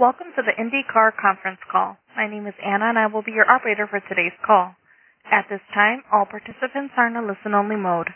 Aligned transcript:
Welcome 0.00 0.32
to 0.36 0.42
the 0.42 0.56
IndyCar 0.56 1.12
conference 1.20 1.60
call. 1.68 2.00
My 2.16 2.24
name 2.24 2.48
is 2.48 2.56
Anna, 2.64 2.88
and 2.88 2.98
I 2.98 3.12
will 3.12 3.20
be 3.20 3.36
your 3.36 3.44
operator 3.44 3.84
for 3.84 4.00
today's 4.00 4.32
call. 4.40 4.72
At 5.28 5.52
this 5.52 5.60
time, 5.76 6.00
all 6.08 6.24
participants 6.24 6.96
are 6.96 7.12
in 7.12 7.16
a 7.16 7.20
listen-only 7.20 7.76
mode. 7.76 8.08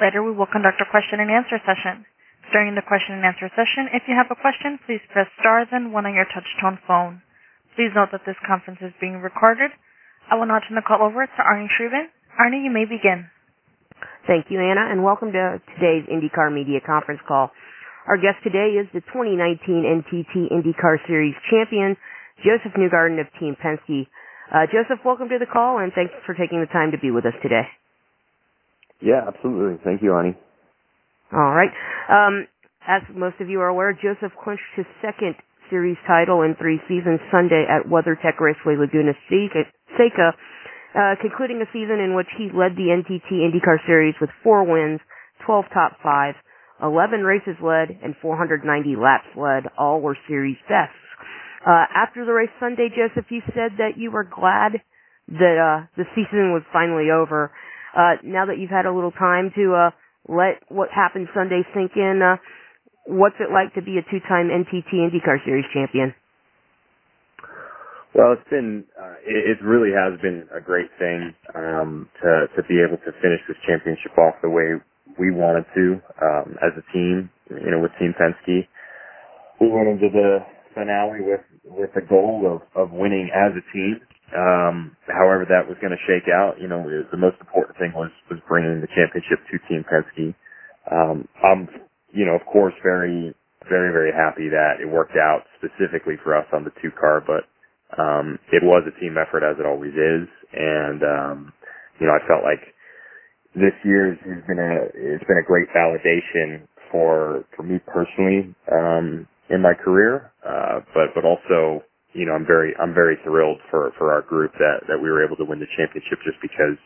Later, 0.00 0.22
we 0.22 0.30
will 0.30 0.46
conduct 0.46 0.78
a 0.78 0.86
question-and-answer 0.86 1.58
session. 1.66 2.06
During 2.54 2.78
the 2.78 2.86
question-and-answer 2.86 3.50
session, 3.50 3.90
if 3.90 4.06
you 4.06 4.14
have 4.14 4.30
a 4.30 4.38
question, 4.38 4.78
please 4.86 5.02
press 5.10 5.26
star 5.42 5.66
then 5.66 5.90
one 5.90 6.06
on 6.06 6.14
your 6.14 6.30
touch-tone 6.30 6.78
phone. 6.86 7.18
Please 7.74 7.90
note 7.98 8.14
that 8.14 8.22
this 8.22 8.38
conference 8.46 8.78
is 8.78 8.94
being 9.02 9.18
recorded. 9.18 9.74
I 10.30 10.38
will 10.38 10.46
now 10.46 10.62
turn 10.62 10.78
the 10.78 10.86
call 10.86 11.02
over 11.02 11.26
to 11.26 11.40
Arnie 11.42 11.66
Schreiber. 11.66 12.14
Arnie, 12.38 12.62
you 12.62 12.70
may 12.70 12.86
begin. 12.86 13.26
Thank 14.30 14.54
you, 14.54 14.62
Anna, 14.62 14.86
and 14.86 15.02
welcome 15.02 15.32
to 15.34 15.58
today's 15.74 16.06
IndyCar 16.06 16.54
media 16.54 16.78
conference 16.78 17.20
call. 17.26 17.50
Our 18.04 18.20
guest 18.20 18.44
today 18.44 18.76
is 18.76 18.84
the 18.92 19.00
2019 19.16 19.64
NTT 19.80 20.52
IndyCar 20.52 21.00
Series 21.08 21.32
champion, 21.48 21.96
Josef 22.44 22.76
Newgarden 22.76 23.16
of 23.18 23.32
Team 23.40 23.56
Penske. 23.56 24.04
Uh, 24.52 24.68
Josef, 24.68 25.00
welcome 25.06 25.30
to 25.32 25.40
the 25.40 25.48
call, 25.48 25.78
and 25.80 25.90
thanks 25.96 26.12
for 26.26 26.34
taking 26.36 26.60
the 26.60 26.68
time 26.68 26.92
to 26.92 26.98
be 27.00 27.10
with 27.10 27.24
us 27.24 27.32
today. 27.40 27.64
Yeah, 29.00 29.24
absolutely. 29.26 29.80
Thank 29.82 30.02
you, 30.02 30.10
Arnie. 30.10 30.36
All 31.32 31.56
right. 31.56 31.72
Um, 32.12 32.46
as 32.86 33.00
most 33.16 33.40
of 33.40 33.48
you 33.48 33.60
are 33.64 33.68
aware, 33.72 33.96
Josef 33.96 34.36
clinched 34.36 34.68
his 34.76 34.84
second 35.00 35.34
series 35.70 35.96
title 36.06 36.42
in 36.42 36.54
three 36.60 36.84
seasons 36.84 37.20
Sunday 37.32 37.64
at 37.64 37.88
WeatherTech 37.88 38.36
Raceway 38.36 38.76
Laguna 38.76 39.16
Seca, 39.32 40.36
uh, 40.92 41.14
concluding 41.24 41.64
a 41.64 41.68
season 41.72 42.04
in 42.04 42.14
which 42.14 42.28
he 42.36 42.52
led 42.52 42.76
the 42.76 42.92
NTT 42.92 43.32
IndyCar 43.32 43.80
Series 43.86 44.14
with 44.20 44.28
four 44.44 44.60
wins, 44.68 45.00
12 45.46 45.64
top 45.72 45.96
fives, 46.02 46.36
11 46.84 47.24
races 47.24 47.56
led, 47.64 47.96
and 48.04 48.14
490 48.20 48.60
laps 49.00 49.28
led. 49.36 49.72
All 49.78 50.00
were 50.00 50.16
series 50.28 50.60
bests. 50.68 51.00
Uh, 51.64 51.88
after 51.96 52.26
the 52.26 52.32
race 52.32 52.52
Sunday, 52.60 52.88
Josef, 52.92 53.24
you 53.30 53.40
said 53.56 53.80
that 53.80 53.96
you 53.96 54.10
were 54.10 54.24
glad 54.28 54.84
that 55.28 55.56
uh, 55.56 55.86
the 55.96 56.04
season 56.14 56.52
was 56.52 56.62
finally 56.72 57.08
over. 57.08 57.50
Uh, 57.96 58.20
now 58.22 58.44
that 58.44 58.58
you've 58.58 58.70
had 58.70 58.84
a 58.84 58.92
little 58.92 59.12
time 59.12 59.50
to 59.56 59.72
uh, 59.72 59.90
let 60.28 60.60
what 60.68 60.90
happened 60.92 61.28
Sunday 61.32 61.62
sink 61.72 61.92
in, 61.96 62.20
uh, 62.20 62.36
what's 63.06 63.40
it 63.40 63.48
like 63.48 63.72
to 63.74 63.82
be 63.82 63.96
a 63.96 64.04
two-time 64.10 64.52
NTT 64.52 64.92
IndyCar 64.92 65.40
Series 65.44 65.64
champion? 65.72 66.12
Well, 68.14 68.36
it's 68.38 68.48
been 68.50 68.84
uh, 68.94 69.18
it, 69.26 69.58
it 69.58 69.64
really 69.64 69.90
has 69.90 70.20
been 70.20 70.46
a 70.54 70.60
great 70.60 70.90
thing 70.98 71.34
um, 71.56 72.08
to 72.22 72.46
to 72.54 72.62
be 72.68 72.78
able 72.78 72.98
to 73.02 73.10
finish 73.18 73.42
this 73.48 73.56
championship 73.66 74.14
off 74.18 74.34
the 74.42 74.50
way 74.50 74.78
we 75.18 75.30
wanted 75.32 75.66
to 75.74 76.00
um, 76.22 76.56
as 76.62 76.72
a 76.78 76.84
team. 76.92 77.30
You 77.50 77.70
know, 77.72 77.80
with 77.80 77.92
Team 78.00 78.14
Penske, 78.20 78.64
we 79.60 79.68
went 79.70 79.88
into 79.88 80.10
the 80.10 80.40
finale 80.74 81.22
with 81.22 81.44
with 81.66 81.90
the 81.94 82.02
goal 82.02 82.46
of 82.48 82.62
of 82.74 82.92
winning 82.92 83.30
as 83.34 83.52
a 83.54 83.64
team. 83.72 84.00
Um, 84.34 84.96
however, 85.06 85.46
that 85.46 85.68
was 85.68 85.78
going 85.80 85.94
to 85.94 86.04
shake 86.10 86.26
out. 86.32 86.58
You 86.60 86.66
know, 86.68 86.82
the 87.12 87.18
most 87.18 87.38
important 87.40 87.78
thing 87.78 87.92
was 87.94 88.10
was 88.30 88.40
bringing 88.48 88.80
the 88.80 88.90
championship 88.96 89.38
to 89.50 89.56
Team 89.70 89.84
Penske. 89.86 90.34
Um, 90.90 91.28
I'm, 91.44 91.68
you 92.12 92.26
know, 92.26 92.34
of 92.34 92.44
course, 92.50 92.74
very 92.82 93.34
very 93.70 93.92
very 93.92 94.12
happy 94.12 94.48
that 94.50 94.82
it 94.82 94.88
worked 94.90 95.16
out 95.16 95.44
specifically 95.58 96.16
for 96.24 96.36
us 96.36 96.46
on 96.52 96.64
the 96.64 96.72
two 96.82 96.90
car, 97.00 97.22
but 97.24 97.46
um, 97.96 98.38
it 98.52 98.62
was 98.62 98.82
a 98.88 99.00
team 99.00 99.16
effort 99.16 99.46
as 99.46 99.56
it 99.60 99.66
always 99.66 99.94
is, 99.94 100.28
and 100.52 101.00
um, 101.04 101.52
you 102.00 102.06
know, 102.08 102.14
I 102.14 102.20
felt 102.26 102.42
like 102.44 102.73
this 103.56 103.74
year 103.84 104.14
has 104.14 104.42
been 104.46 104.60
a 104.60 104.74
it's 104.94 105.24
been 105.26 105.38
a 105.42 105.46
great 105.46 105.68
validation 105.74 106.66
for 106.92 107.44
for 107.56 107.62
me 107.64 107.80
personally 107.88 108.54
um, 108.72 109.26
in 109.50 109.62
my 109.62 109.74
career, 109.74 110.32
uh, 110.46 110.80
but 110.94 111.14
but 111.14 111.24
also 111.24 111.82
you 112.14 112.26
know 112.26 112.34
I'm 112.34 112.46
very 112.46 112.74
I'm 112.80 112.94
very 112.94 113.16
thrilled 113.24 113.58
for 113.70 113.92
for 113.98 114.12
our 114.12 114.22
group 114.22 114.52
that 114.58 114.86
that 114.88 114.98
we 115.02 115.10
were 115.10 115.24
able 115.24 115.36
to 115.38 115.46
win 115.46 115.60
the 115.60 115.70
championship 115.78 116.20
just 116.24 116.38
because 116.42 116.78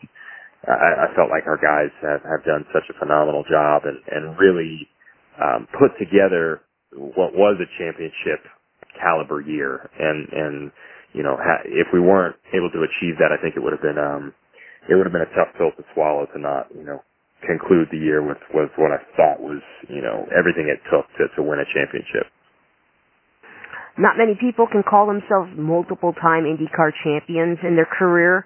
I, 0.67 1.07
I 1.07 1.15
felt 1.15 1.31
like 1.31 1.47
our 1.47 1.57
guys 1.61 1.93
have 2.03 2.21
have 2.27 2.43
done 2.43 2.65
such 2.73 2.83
a 2.91 2.99
phenomenal 2.99 3.43
job 3.49 3.83
and 3.85 3.99
and 4.11 4.37
really 4.39 4.87
um, 5.39 5.67
put 5.79 5.95
together 5.99 6.61
what 6.91 7.31
was 7.33 7.55
a 7.63 7.69
championship 7.79 8.43
caliber 8.99 9.41
year. 9.41 9.89
And 9.99 10.27
and 10.33 10.71
you 11.13 11.23
know 11.23 11.37
ha- 11.39 11.63
if 11.65 11.87
we 11.93 12.01
weren't 12.01 12.35
able 12.53 12.71
to 12.71 12.83
achieve 12.83 13.15
that 13.23 13.31
I 13.31 13.41
think 13.41 13.55
it 13.55 13.61
would 13.63 13.73
have 13.73 13.81
been 13.83 13.97
um 13.99 14.33
it 14.87 14.95
would 14.95 15.05
have 15.05 15.13
been 15.13 15.25
a 15.25 15.35
tough 15.35 15.51
pill 15.57 15.71
to 15.75 15.83
swallow 15.93 16.25
to 16.31 16.39
not, 16.39 16.71
you 16.71 16.83
know, 16.83 17.03
conclude 17.45 17.87
the 17.91 17.97
year 17.97 18.21
with 18.21 18.37
was 18.53 18.69
what 18.77 18.91
I 18.91 18.99
thought 19.15 19.39
was, 19.39 19.61
you 19.87 20.01
know, 20.01 20.27
everything 20.31 20.67
it 20.67 20.79
took 20.91 21.07
to 21.17 21.27
to 21.35 21.43
win 21.43 21.59
a 21.59 21.67
championship. 21.73 22.27
Not 23.97 24.15
many 24.15 24.35
people 24.39 24.67
can 24.67 24.83
call 24.83 25.07
themselves 25.07 25.51
multiple 25.57 26.13
time 26.13 26.43
IndyCar 26.47 26.91
champions 27.03 27.59
in 27.63 27.75
their 27.75 27.87
career. 27.87 28.45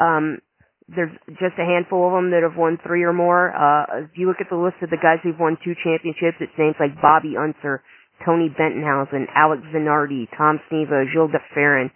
Um, 0.00 0.40
there's 0.88 1.12
just 1.40 1.56
a 1.56 1.64
handful 1.64 2.08
of 2.08 2.12
them 2.12 2.30
that 2.32 2.42
have 2.44 2.56
won 2.56 2.78
three 2.84 3.04
or 3.04 3.12
more. 3.12 3.52
Uh, 3.52 4.04
if 4.04 4.16
you 4.16 4.28
look 4.28 4.40
at 4.40 4.48
the 4.50 4.56
list 4.56 4.76
of 4.82 4.90
the 4.90 5.00
guys 5.00 5.20
who've 5.22 5.38
won 5.38 5.56
two 5.64 5.72
championships, 5.84 6.36
it's 6.40 6.52
names 6.58 6.76
like 6.80 7.00
Bobby 7.00 7.36
Unser, 7.36 7.82
Tony 8.24 8.48
Bettenhausen, 8.48 9.24
Alex 9.34 9.62
Zanardi, 9.72 10.28
Tom 10.36 10.60
Sneva, 10.68 11.04
Gil 11.12 11.28
de 11.28 11.40
Ferran. 11.56 11.90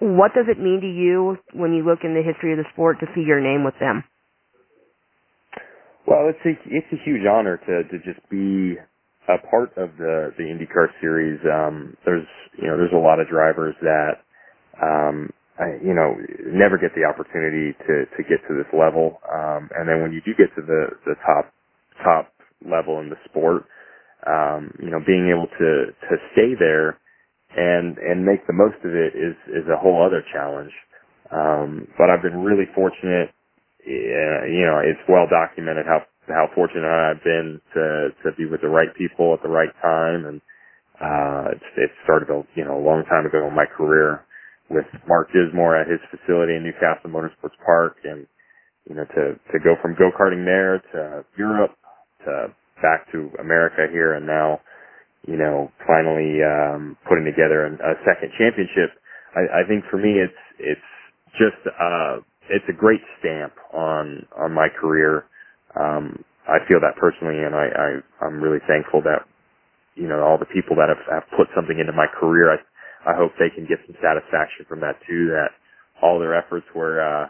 What 0.00 0.34
does 0.34 0.46
it 0.48 0.58
mean 0.58 0.80
to 0.82 0.90
you 0.90 1.38
when 1.54 1.72
you 1.72 1.84
look 1.84 2.00
in 2.04 2.14
the 2.14 2.22
history 2.22 2.52
of 2.52 2.58
the 2.58 2.68
sport 2.72 2.98
to 3.00 3.06
see 3.14 3.22
your 3.22 3.40
name 3.40 3.64
with 3.64 3.74
them? 3.80 4.04
Well, 6.06 6.30
it's 6.30 6.40
a 6.46 6.54
it's 6.66 6.88
a 6.92 7.00
huge 7.04 7.26
honor 7.28 7.58
to 7.58 7.84
to 7.84 7.96
just 8.04 8.20
be 8.30 8.76
a 9.28 9.38
part 9.50 9.76
of 9.76 9.96
the 9.98 10.32
the 10.38 10.44
IndyCar 10.44 10.88
series. 11.00 11.40
Um, 11.44 11.96
there's 12.04 12.26
you 12.58 12.66
know 12.68 12.76
there's 12.76 12.94
a 12.94 12.98
lot 13.02 13.20
of 13.20 13.28
drivers 13.28 13.74
that 13.82 14.24
um, 14.82 15.30
I, 15.58 15.76
you 15.84 15.94
know 15.94 16.16
never 16.48 16.78
get 16.78 16.92
the 16.96 17.04
opportunity 17.04 17.76
to 17.86 18.06
to 18.16 18.22
get 18.24 18.40
to 18.48 18.54
this 18.56 18.70
level, 18.72 19.20
um, 19.28 19.68
and 19.76 19.88
then 19.88 20.02
when 20.02 20.12
you 20.12 20.22
do 20.24 20.32
get 20.38 20.54
to 20.56 20.62
the 20.62 20.88
the 21.06 21.14
top 21.26 21.52
top 22.04 22.32
level 22.64 23.00
in 23.00 23.10
the 23.10 23.18
sport, 23.28 23.64
um, 24.26 24.72
you 24.80 24.90
know 24.90 25.00
being 25.06 25.28
able 25.28 25.48
to 25.58 25.92
to 26.08 26.14
stay 26.32 26.56
there 26.58 26.98
and 27.56 27.98
and 27.98 28.24
make 28.26 28.46
the 28.46 28.52
most 28.56 28.76
of 28.84 28.92
it 28.92 29.14
is 29.16 29.36
is 29.48 29.66
a 29.70 29.78
whole 29.78 30.04
other 30.04 30.24
challenge. 30.32 30.72
Um, 31.32 31.88
but 31.98 32.10
I've 32.10 32.22
been 32.22 32.42
really 32.44 32.66
fortunate. 32.74 33.30
Uh, 33.86 34.44
you 34.50 34.66
know, 34.66 34.80
it's 34.84 35.00
well 35.08 35.26
documented 35.30 35.86
how 35.86 36.02
how 36.28 36.48
fortunate 36.54 36.84
I've 36.88 37.24
been 37.24 37.60
to 37.74 38.10
to 38.24 38.36
be 38.36 38.46
with 38.46 38.60
the 38.62 38.68
right 38.68 38.92
people 38.98 39.34
at 39.34 39.42
the 39.42 39.48
right 39.48 39.72
time, 39.82 40.26
and 40.26 40.40
uh, 41.00 41.52
it's 41.56 41.68
it 41.76 41.90
started 42.04 42.30
a 42.30 42.42
you 42.56 42.64
know 42.64 42.78
a 42.78 42.84
long 42.84 43.04
time 43.10 43.26
ago 43.26 43.46
in 43.48 43.54
my 43.56 43.66
career 43.66 44.24
with 44.70 44.86
Mark 45.08 45.28
Dismore 45.32 45.76
at 45.80 45.88
his 45.88 46.00
facility 46.10 46.56
in 46.56 46.64
New 46.64 46.74
Castle 46.80 47.10
Motorsports 47.10 47.58
Park, 47.64 47.98
and 48.04 48.26
you 48.88 48.96
know 48.96 49.04
to 49.04 49.34
to 49.52 49.58
go 49.64 49.76
from 49.82 49.94
go 49.98 50.10
karting 50.18 50.44
there 50.44 50.80
to 50.92 51.24
Europe 51.38 51.76
to 52.24 52.48
back 52.82 53.10
to 53.12 53.30
America 53.40 53.86
here, 53.92 54.14
and 54.14 54.26
now 54.26 54.60
you 55.26 55.36
know, 55.36 55.72
finally 55.86 56.40
um, 56.44 56.96
putting 57.08 57.24
together 57.24 57.66
a, 57.66 57.72
a 57.74 57.94
second 58.06 58.30
championship. 58.38 58.94
I, 59.34 59.64
I 59.64 59.68
think 59.68 59.84
for 59.90 59.98
me, 59.98 60.20
it's 60.20 60.40
it's 60.60 60.88
just 61.36 61.58
uh, 61.66 62.20
it's 62.50 62.64
a 62.68 62.76
great 62.76 63.02
stamp 63.18 63.52
on 63.74 64.26
on 64.38 64.54
my 64.54 64.68
career. 64.80 65.26
Um, 65.78 66.24
I 66.48 66.58
feel 66.68 66.80
that 66.80 66.96
personally, 66.96 67.42
and 67.44 67.54
I, 67.54 67.66
I 67.68 67.88
I'm 68.26 68.40
really 68.40 68.60
thankful 68.68 69.02
that 69.02 69.26
you 69.96 70.08
know 70.08 70.22
all 70.22 70.38
the 70.38 70.50
people 70.52 70.76
that 70.76 70.88
have, 70.88 71.04
have 71.10 71.26
put 71.36 71.48
something 71.56 71.78
into 71.78 71.92
my 71.92 72.06
career. 72.20 72.52
I 72.54 72.58
I 73.12 73.14
hope 73.16 73.32
they 73.38 73.50
can 73.54 73.66
get 73.66 73.78
some 73.86 73.96
satisfaction 74.02 74.66
from 74.68 74.80
that 74.80 74.98
too. 75.08 75.30
That 75.34 75.52
all 76.02 76.18
their 76.20 76.34
efforts 76.34 76.66
were 76.74 77.00
uh, 77.02 77.26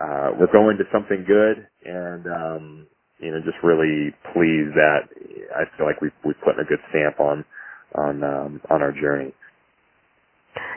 uh, 0.00 0.28
were 0.38 0.50
going 0.52 0.78
to 0.78 0.84
something 0.92 1.24
good, 1.26 1.66
and 1.86 2.26
um, 2.26 2.86
you 3.18 3.30
know, 3.30 3.40
just 3.44 3.58
really 3.62 4.14
pleased 4.32 4.74
that 4.74 5.10
I 5.54 5.64
feel 5.76 5.86
like 5.86 6.00
we've 6.00 6.16
we've 6.24 6.40
put 6.44 6.58
a 6.58 6.64
good 6.64 6.80
stamp 6.90 7.20
on 7.20 7.44
on 7.94 8.22
um, 8.22 8.60
on 8.70 8.82
our 8.82 8.92
journey. 8.92 9.34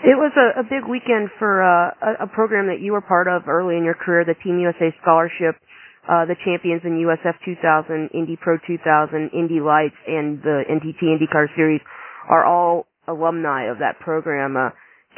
It 0.03 0.17
was 0.17 0.33
a, 0.37 0.61
a 0.61 0.63
big 0.63 0.89
weekend 0.89 1.29
for 1.39 1.61
uh, 1.61 1.93
a, 2.01 2.25
a 2.25 2.27
program 2.27 2.67
that 2.67 2.81
you 2.81 2.91
were 2.93 3.01
part 3.01 3.27
of 3.27 3.47
early 3.47 3.77
in 3.77 3.83
your 3.83 3.93
career, 3.93 4.25
the 4.25 4.37
Team 4.43 4.59
USA 4.59 4.93
Scholarship. 5.01 5.55
Uh, 6.01 6.25
the 6.25 6.33
champions 6.43 6.81
in 6.83 6.97
USF 7.05 7.37
2000, 7.45 8.09
Indy 8.15 8.35
Pro 8.35 8.57
2000, 8.65 9.29
Indy 9.37 9.61
Lights, 9.61 9.93
and 10.07 10.41
the 10.41 10.65
NTT 10.65 10.97
IndyCar 11.05 11.45
Series 11.55 11.79
are 12.27 12.43
all 12.43 12.87
alumni 13.07 13.69
of 13.69 13.77
that 13.77 13.99
program. 13.99 14.57
Uh, 14.57 14.69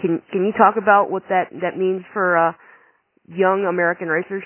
can 0.02 0.22
can 0.32 0.44
you 0.46 0.52
talk 0.52 0.76
about 0.76 1.10
what 1.10 1.24
that 1.30 1.56
that 1.62 1.78
means 1.78 2.04
for 2.12 2.38
uh, 2.38 2.52
young 3.28 3.66
American 3.66 4.10
racers? 4.10 4.44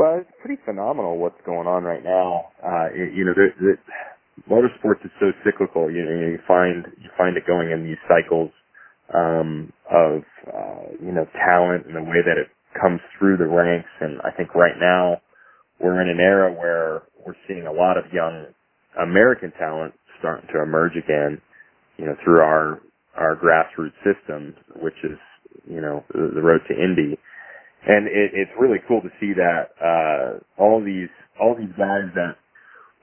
Well, 0.00 0.16
it's 0.24 0.32
pretty 0.40 0.62
phenomenal 0.64 1.18
what's 1.18 1.40
going 1.44 1.68
on 1.68 1.84
right 1.84 2.02
now. 2.02 2.48
Uh, 2.64 2.88
you, 2.96 3.26
know, 3.26 3.34
the, 3.36 3.48
the, 3.60 3.76
motorsports 4.48 5.04
is 5.04 5.12
so 5.20 5.32
cyclical. 5.44 5.90
You 5.90 6.04
know, 6.04 6.10
you 6.32 6.38
find 6.48 6.86
you 7.02 7.10
find 7.18 7.36
it 7.36 7.46
going 7.46 7.70
in 7.70 7.84
these 7.84 8.00
cycles 8.08 8.50
um, 9.12 9.74
of 9.92 10.22
uh, 10.48 10.96
you 11.04 11.12
know 11.12 11.26
talent 11.36 11.84
and 11.84 11.96
the 11.96 12.02
way 12.02 12.24
that 12.24 12.38
it 12.40 12.48
comes 12.80 13.00
through 13.18 13.36
the 13.36 13.46
ranks. 13.46 13.90
And 14.00 14.22
I 14.22 14.30
think 14.34 14.54
right 14.54 14.80
now 14.80 15.20
we're 15.80 16.00
in 16.00 16.08
an 16.08 16.20
era 16.20 16.50
where 16.50 17.02
we're 17.26 17.36
seeing 17.46 17.66
a 17.66 17.72
lot 17.72 17.98
of 17.98 18.04
young 18.10 18.46
American 19.02 19.52
talent 19.60 19.92
starting 20.18 20.48
to 20.54 20.62
emerge 20.62 20.96
again. 20.96 21.42
you 21.98 22.06
know, 22.06 22.16
through 22.24 22.40
our 22.40 22.80
our 23.16 23.36
grassroots 23.36 24.00
system, 24.00 24.54
which 24.80 24.96
is 25.04 25.18
you 25.68 25.82
know 25.82 26.04
the, 26.14 26.32
the 26.34 26.42
road 26.42 26.62
to 26.68 26.74
Indy, 26.74 27.18
and 27.86 28.08
it, 28.08 28.32
it's 28.34 28.52
really 28.58 28.78
cool 28.88 29.00
to 29.02 29.12
see 29.20 29.32
that 29.36 29.72
uh, 29.80 30.28
all 30.62 30.82
these 30.84 31.10
all 31.40 31.56
these 31.56 31.72
guys 31.78 32.08
that 32.16 32.36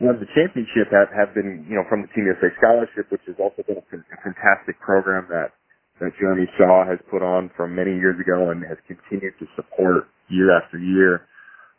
won 0.02 0.20
the 0.20 0.30
championship 0.36 0.92
have 0.92 1.10
have 1.16 1.34
been 1.36 1.66
you 1.70 1.76
know 1.76 1.86
from 1.90 2.04
the 2.04 2.10
Team 2.16 2.28
USA 2.28 2.52
scholarship, 2.60 3.10
which 3.12 3.24
has 3.28 3.38
also 3.40 3.64
been 3.68 3.78
a, 3.80 3.86
a 3.98 4.20
fantastic 4.24 4.80
program 4.82 5.28
that 5.30 5.54
that 6.02 6.12
Jeremy 6.20 6.48
Shaw 6.58 6.86
has 6.88 7.00
put 7.12 7.24
on 7.24 7.52
from 7.58 7.76
many 7.76 7.96
years 7.96 8.20
ago 8.20 8.52
and 8.52 8.64
has 8.66 8.78
continued 8.88 9.34
to 9.40 9.48
support 9.56 10.10
year 10.30 10.52
after 10.56 10.78
year 10.80 11.22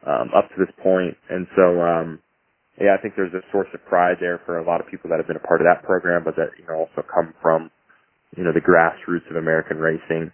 um, 0.06 0.30
up 0.36 0.48
to 0.50 0.56
this 0.58 0.72
point. 0.82 1.16
And 1.30 1.46
so, 1.56 1.80
um, 1.82 2.20
yeah, 2.80 2.94
I 2.98 3.02
think 3.02 3.14
there's 3.16 3.34
a 3.34 3.42
source 3.50 3.68
of 3.74 3.84
pride 3.86 4.18
there 4.20 4.40
for 4.46 4.58
a 4.58 4.66
lot 4.66 4.80
of 4.80 4.86
people 4.86 5.10
that 5.10 5.18
have 5.18 5.26
been 5.26 5.40
a 5.40 5.46
part 5.48 5.60
of 5.60 5.66
that 5.66 5.82
program, 5.82 6.22
but 6.24 6.36
that 6.36 6.54
you 6.58 6.66
know 6.68 6.86
also 6.86 7.02
come 7.02 7.34
from 7.42 7.70
you 8.36 8.44
know 8.44 8.52
the 8.52 8.62
grassroots 8.62 9.28
of 9.30 9.36
American 9.36 9.78
racing. 9.78 10.32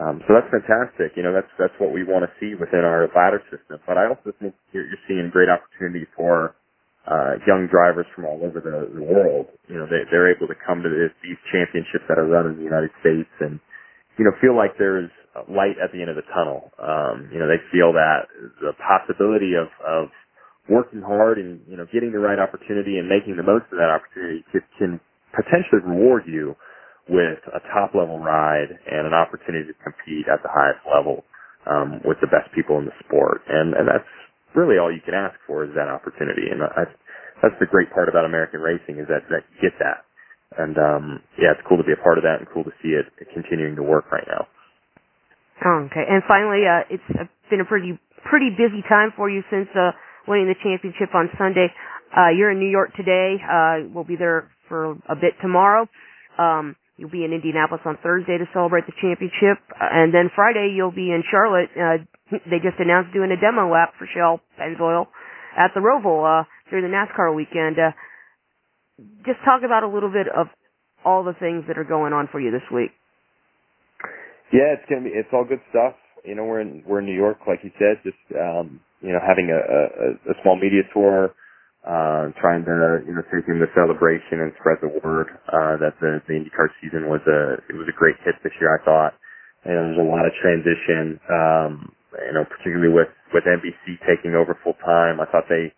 Um, 0.00 0.24
so 0.26 0.34
that's 0.34 0.48
fantastic. 0.50 1.12
You 1.16 1.22
know, 1.22 1.34
that's 1.36 1.50
that's 1.60 1.76
what 1.78 1.92
we 1.92 2.04
want 2.04 2.24
to 2.24 2.32
see 2.40 2.56
within 2.56 2.82
our 2.88 3.06
ladder 3.14 3.44
system. 3.52 3.78
But 3.86 3.98
I 4.00 4.08
also 4.08 4.32
think 4.40 4.54
you're, 4.72 4.88
you're 4.88 5.04
seeing 5.08 5.28
great 5.32 5.50
opportunity 5.52 6.06
for 6.16 6.50
uh, 7.08 7.40
young 7.46 7.68
drivers 7.70 8.06
from 8.16 8.26
all 8.26 8.40
over 8.44 8.60
the, 8.60 8.90
the 8.92 9.04
world. 9.04 9.46
You 9.68 9.78
know, 9.80 9.86
they, 9.88 10.04
they're 10.10 10.32
able 10.34 10.48
to 10.48 10.58
come 10.66 10.82
to 10.82 10.90
this, 10.90 11.12
these 11.24 11.38
championships 11.52 12.04
that 12.08 12.18
are 12.18 12.28
run 12.28 12.46
in 12.52 12.56
the 12.58 12.66
United 12.66 12.90
States 13.00 13.30
and, 13.40 13.60
you 14.18 14.24
know, 14.24 14.32
feel 14.40 14.56
like 14.56 14.76
there's 14.78 15.10
light 15.48 15.80
at 15.80 15.92
the 15.96 16.00
end 16.02 16.10
of 16.12 16.16
the 16.16 16.26
tunnel. 16.34 16.70
Um, 16.76 17.30
you 17.32 17.40
know, 17.40 17.48
they 17.48 17.60
feel 17.72 17.92
that 17.96 18.28
the 18.60 18.76
possibility 18.78 19.56
of, 19.56 19.68
of 19.80 20.12
working 20.68 21.00
hard 21.00 21.38
and, 21.40 21.60
you 21.66 21.76
know, 21.76 21.86
getting 21.92 22.12
the 22.12 22.20
right 22.20 22.38
opportunity 22.38 22.98
and 23.00 23.08
making 23.08 23.36
the 23.40 23.46
most 23.46 23.66
of 23.72 23.80
that 23.80 23.88
opportunity 23.90 24.44
can, 24.52 24.62
can 24.78 24.90
potentially 25.32 25.80
reward 25.86 26.24
you 26.28 26.54
with 27.08 27.40
a 27.54 27.60
top 27.72 27.94
level 27.94 28.18
ride 28.18 28.70
and 28.86 29.06
an 29.06 29.14
opportunity 29.14 29.66
to 29.70 29.76
compete 29.82 30.28
at 30.28 30.42
the 30.42 30.52
highest 30.52 30.82
level 30.86 31.24
um, 31.66 32.00
with 32.04 32.18
the 32.20 32.30
best 32.30 32.52
people 32.54 32.78
in 32.78 32.84
the 32.84 32.96
sport. 33.04 33.42
And, 33.48 33.74
and 33.74 33.88
that's 33.88 34.08
really 34.54 34.78
all 34.78 34.92
you 34.92 35.02
can 35.04 35.14
ask 35.14 35.34
for 35.46 35.64
is 35.64 35.70
that 35.74 35.88
opportunity. 35.88 36.50
And 36.50 36.60
that's 36.60 37.56
the 37.58 37.66
great 37.66 37.90
part 37.90 38.08
about 38.08 38.24
American 38.24 38.60
racing 38.60 38.98
is 38.98 39.08
that, 39.08 39.24
that 39.30 39.46
you 39.54 39.70
get 39.70 39.78
that. 39.80 40.04
And, 40.58 40.74
um, 40.78 41.04
yeah, 41.38 41.54
it's 41.54 41.62
cool 41.68 41.78
to 41.78 41.86
be 41.86 41.94
a 41.94 42.02
part 42.02 42.18
of 42.18 42.26
that 42.26 42.42
and 42.42 42.46
cool 42.50 42.64
to 42.64 42.74
see 42.82 42.98
it 42.98 43.06
continuing 43.32 43.76
to 43.76 43.82
work 43.86 44.10
right 44.10 44.26
now. 44.26 44.50
Oh, 45.64 45.86
okay. 45.86 46.02
And 46.08 46.22
finally, 46.26 46.66
uh, 46.66 46.90
it's 46.90 47.30
been 47.50 47.60
a 47.60 47.68
pretty, 47.68 47.98
pretty 48.26 48.50
busy 48.50 48.82
time 48.88 49.12
for 49.14 49.30
you 49.30 49.42
since, 49.50 49.68
uh, 49.76 49.92
winning 50.26 50.48
the 50.48 50.58
championship 50.62 51.14
on 51.14 51.30
Sunday. 51.38 51.68
Uh, 52.10 52.30
you're 52.34 52.50
in 52.50 52.58
New 52.58 52.70
York 52.70 52.94
today. 52.96 53.36
Uh, 53.38 53.86
we'll 53.94 54.04
be 54.04 54.16
there 54.16 54.50
for 54.68 54.92
a 55.08 55.14
bit 55.14 55.34
tomorrow. 55.40 55.86
Um, 56.38 56.74
You'll 57.00 57.08
be 57.08 57.24
in 57.24 57.32
Indianapolis 57.32 57.80
on 57.88 57.96
Thursday 58.04 58.36
to 58.36 58.44
celebrate 58.52 58.84
the 58.84 58.92
championship, 59.00 59.56
and 59.72 60.12
then 60.12 60.28
Friday 60.36 60.76
you'll 60.76 60.92
be 60.92 61.08
in 61.08 61.24
Charlotte. 61.32 61.72
Uh, 61.72 62.04
they 62.44 62.60
just 62.60 62.76
announced 62.76 63.16
doing 63.16 63.32
a 63.32 63.40
demo 63.40 63.72
lap 63.72 63.96
for 63.96 64.04
Shell 64.04 64.44
Pennzoil 64.60 65.08
at 65.56 65.72
the 65.72 65.80
Roval 65.80 66.28
uh, 66.28 66.44
during 66.68 66.84
the 66.84 66.92
NASCAR 66.92 67.34
weekend. 67.34 67.80
Uh, 67.80 67.96
just 69.24 69.40
talk 69.48 69.64
about 69.64 69.80
a 69.82 69.88
little 69.88 70.12
bit 70.12 70.28
of 70.28 70.52
all 71.02 71.24
the 71.24 71.32
things 71.40 71.64
that 71.68 71.78
are 71.80 71.88
going 71.88 72.12
on 72.12 72.28
for 72.30 72.38
you 72.38 72.52
this 72.52 72.68
week. 72.68 72.92
Yeah, 74.52 74.76
it's 74.76 74.84
gonna 74.84 75.08
be 75.08 75.16
it's 75.16 75.32
all 75.32 75.48
good 75.48 75.64
stuff. 75.70 75.96
You 76.28 76.34
know, 76.34 76.44
we're 76.44 76.60
in 76.60 76.84
we're 76.84 77.00
in 77.00 77.06
New 77.06 77.16
York, 77.16 77.38
like 77.48 77.60
you 77.64 77.72
said, 77.80 78.04
just 78.04 78.20
um, 78.36 78.78
you 79.00 79.16
know 79.16 79.24
having 79.24 79.48
a, 79.48 79.56
a, 79.56 80.32
a 80.32 80.42
small 80.44 80.60
media 80.60 80.84
tour 80.92 81.32
uh, 81.86 82.32
trying 82.40 82.64
to 82.66 83.00
you 83.06 83.14
know 83.14 83.24
take 83.32 83.48
in 83.48 83.60
the 83.60 83.70
celebration 83.74 84.44
and 84.44 84.52
spread 84.60 84.78
the 84.84 84.92
word 85.00 85.28
uh, 85.48 85.80
that 85.80 85.96
the, 86.00 86.20
the 86.28 86.34
IndyCar 86.36 86.68
season 86.82 87.08
was 87.08 87.22
a 87.28 87.62
it 87.72 87.76
was 87.76 87.88
a 87.88 87.96
great 87.96 88.16
hit 88.24 88.36
this 88.44 88.52
year. 88.60 88.74
I 88.76 88.80
thought, 88.84 89.14
and 89.64 89.96
there's 89.96 90.02
a 90.04 90.08
lot 90.10 90.26
of 90.26 90.32
transition. 90.42 91.20
Um, 91.30 91.92
you 92.26 92.34
know, 92.34 92.44
particularly 92.44 92.92
with 92.92 93.08
with 93.32 93.44
NBC 93.44 94.00
taking 94.04 94.34
over 94.34 94.58
full 94.64 94.76
time. 94.84 95.20
I 95.20 95.26
thought 95.30 95.48
they 95.48 95.72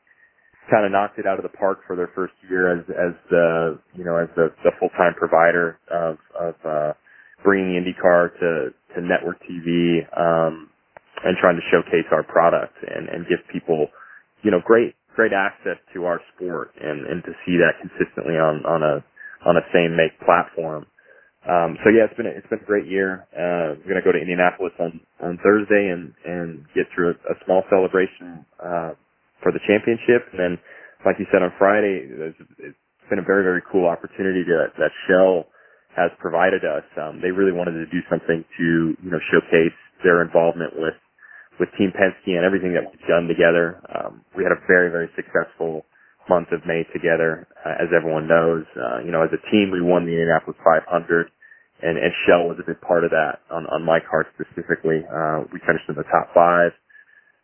kind 0.70 0.84
of 0.86 0.92
knocked 0.92 1.18
it 1.18 1.26
out 1.26 1.38
of 1.38 1.44
the 1.44 1.54
park 1.56 1.80
for 1.86 1.96
their 1.96 2.10
first 2.14 2.34
year 2.50 2.72
as 2.78 2.84
as 2.90 3.14
the 3.30 3.78
you 3.94 4.04
know 4.04 4.16
as 4.16 4.28
the, 4.36 4.52
the 4.64 4.72
full 4.78 4.90
time 4.98 5.14
provider 5.16 5.78
of 5.90 6.18
of 6.38 6.54
uh, 6.66 6.92
bringing 7.44 7.80
IndyCar 7.80 8.32
to 8.40 8.50
to 8.94 9.00
network 9.00 9.40
TV 9.48 10.04
um, 10.18 10.68
and 11.24 11.36
trying 11.40 11.56
to 11.56 11.66
showcase 11.70 12.06
our 12.12 12.22
product 12.22 12.74
and 12.82 13.08
and 13.08 13.26
give 13.28 13.40
people 13.52 13.88
you 14.42 14.50
know 14.50 14.60
great 14.64 14.94
great 15.16 15.32
access 15.32 15.78
to 15.94 16.06
our 16.06 16.20
sport 16.34 16.72
and, 16.80 17.06
and 17.06 17.22
to 17.24 17.32
see 17.46 17.56
that 17.58 17.78
consistently 17.82 18.36
on, 18.36 18.64
on 18.66 18.82
a 18.82 19.04
on 19.46 19.56
a 19.56 19.64
same 19.74 19.96
make 19.96 20.12
platform. 20.26 20.86
Um, 21.48 21.78
so 21.86 21.90
yeah, 21.94 22.04
it's 22.10 22.16
been 22.18 22.26
a, 22.28 22.34
it's 22.36 22.48
been 22.50 22.60
a 22.60 22.68
great 22.68 22.86
year. 22.90 23.24
Uh, 23.32 23.78
we're 23.80 23.94
gonna 23.96 24.04
go 24.04 24.12
to 24.12 24.20
Indianapolis 24.20 24.74
on 24.80 25.00
on 25.24 25.38
Thursday 25.40 25.88
and 25.94 26.12
and 26.26 26.66
get 26.74 26.84
through 26.94 27.14
a, 27.14 27.16
a 27.32 27.36
small 27.46 27.64
celebration 27.70 28.44
uh, 28.60 28.92
for 29.40 29.54
the 29.54 29.62
championship, 29.64 30.28
and 30.34 30.38
then 30.40 30.52
like 31.06 31.16
you 31.18 31.26
said 31.32 31.40
on 31.42 31.54
Friday, 31.58 32.10
it's, 32.12 32.36
it's 32.60 32.76
been 33.08 33.20
a 33.22 33.26
very 33.26 33.44
very 33.46 33.62
cool 33.72 33.88
opportunity 33.88 34.44
that 34.44 34.76
that 34.76 34.92
Shell 35.08 35.48
has 35.96 36.12
provided 36.20 36.66
us. 36.68 36.84
Um, 37.00 37.24
they 37.24 37.32
really 37.32 37.56
wanted 37.56 37.80
to 37.80 37.88
do 37.88 38.04
something 38.12 38.44
to 38.44 38.66
you 39.00 39.10
know 39.10 39.22
showcase 39.32 39.76
their 40.04 40.20
involvement 40.26 40.74
with 40.76 40.94
with 41.60 41.68
Team 41.78 41.92
Penske 41.92 42.32
and 42.36 42.44
everything 42.44 42.72
that 42.74 42.84
we've 42.86 43.08
done 43.08 43.28
together. 43.28 43.80
Um, 43.92 44.24
we 44.36 44.44
had 44.44 44.52
a 44.52 44.60
very, 44.68 44.90
very 44.90 45.10
successful 45.16 45.84
month 46.28 46.48
of 46.52 46.64
May 46.66 46.84
together, 46.92 47.48
uh, 47.66 47.82
as 47.82 47.90
everyone 47.94 48.28
knows. 48.28 48.64
Uh, 48.76 49.02
you 49.04 49.10
know, 49.10 49.22
as 49.22 49.32
a 49.34 49.42
team, 49.50 49.70
we 49.72 49.82
won 49.82 50.06
the 50.06 50.14
Indianapolis 50.14 50.56
500, 50.64 50.86
and, 51.82 51.98
and 51.98 52.12
Shell 52.26 52.48
was 52.48 52.58
a 52.62 52.66
big 52.66 52.80
part 52.80 53.04
of 53.04 53.10
that 53.10 53.42
on, 53.50 53.66
on 53.68 53.82
my 53.84 53.98
car 54.00 54.26
specifically. 54.38 55.02
Uh, 55.04 55.44
we 55.52 55.58
finished 55.66 55.88
in 55.88 55.96
the 55.96 56.06
top 56.08 56.30
five. 56.34 56.72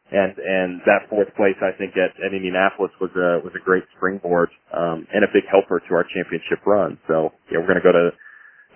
And, 0.08 0.38
and 0.40 0.80
that 0.88 1.04
fourth 1.10 1.28
place, 1.36 1.56
I 1.60 1.76
think, 1.76 1.92
at, 2.00 2.16
at 2.24 2.32
Indianapolis 2.32 2.92
was 3.00 3.12
a, 3.12 3.44
was 3.44 3.52
a 3.56 3.62
great 3.64 3.84
springboard, 3.96 4.48
um, 4.72 5.04
and 5.12 5.24
a 5.24 5.30
big 5.34 5.44
helper 5.50 5.80
to 5.84 5.90
our 5.94 6.06
championship 6.14 6.64
run. 6.64 6.96
So, 7.08 7.32
yeah, 7.52 7.58
we're 7.60 7.68
going 7.68 7.82
to 7.82 7.84
go 7.84 7.92
to 7.92 8.10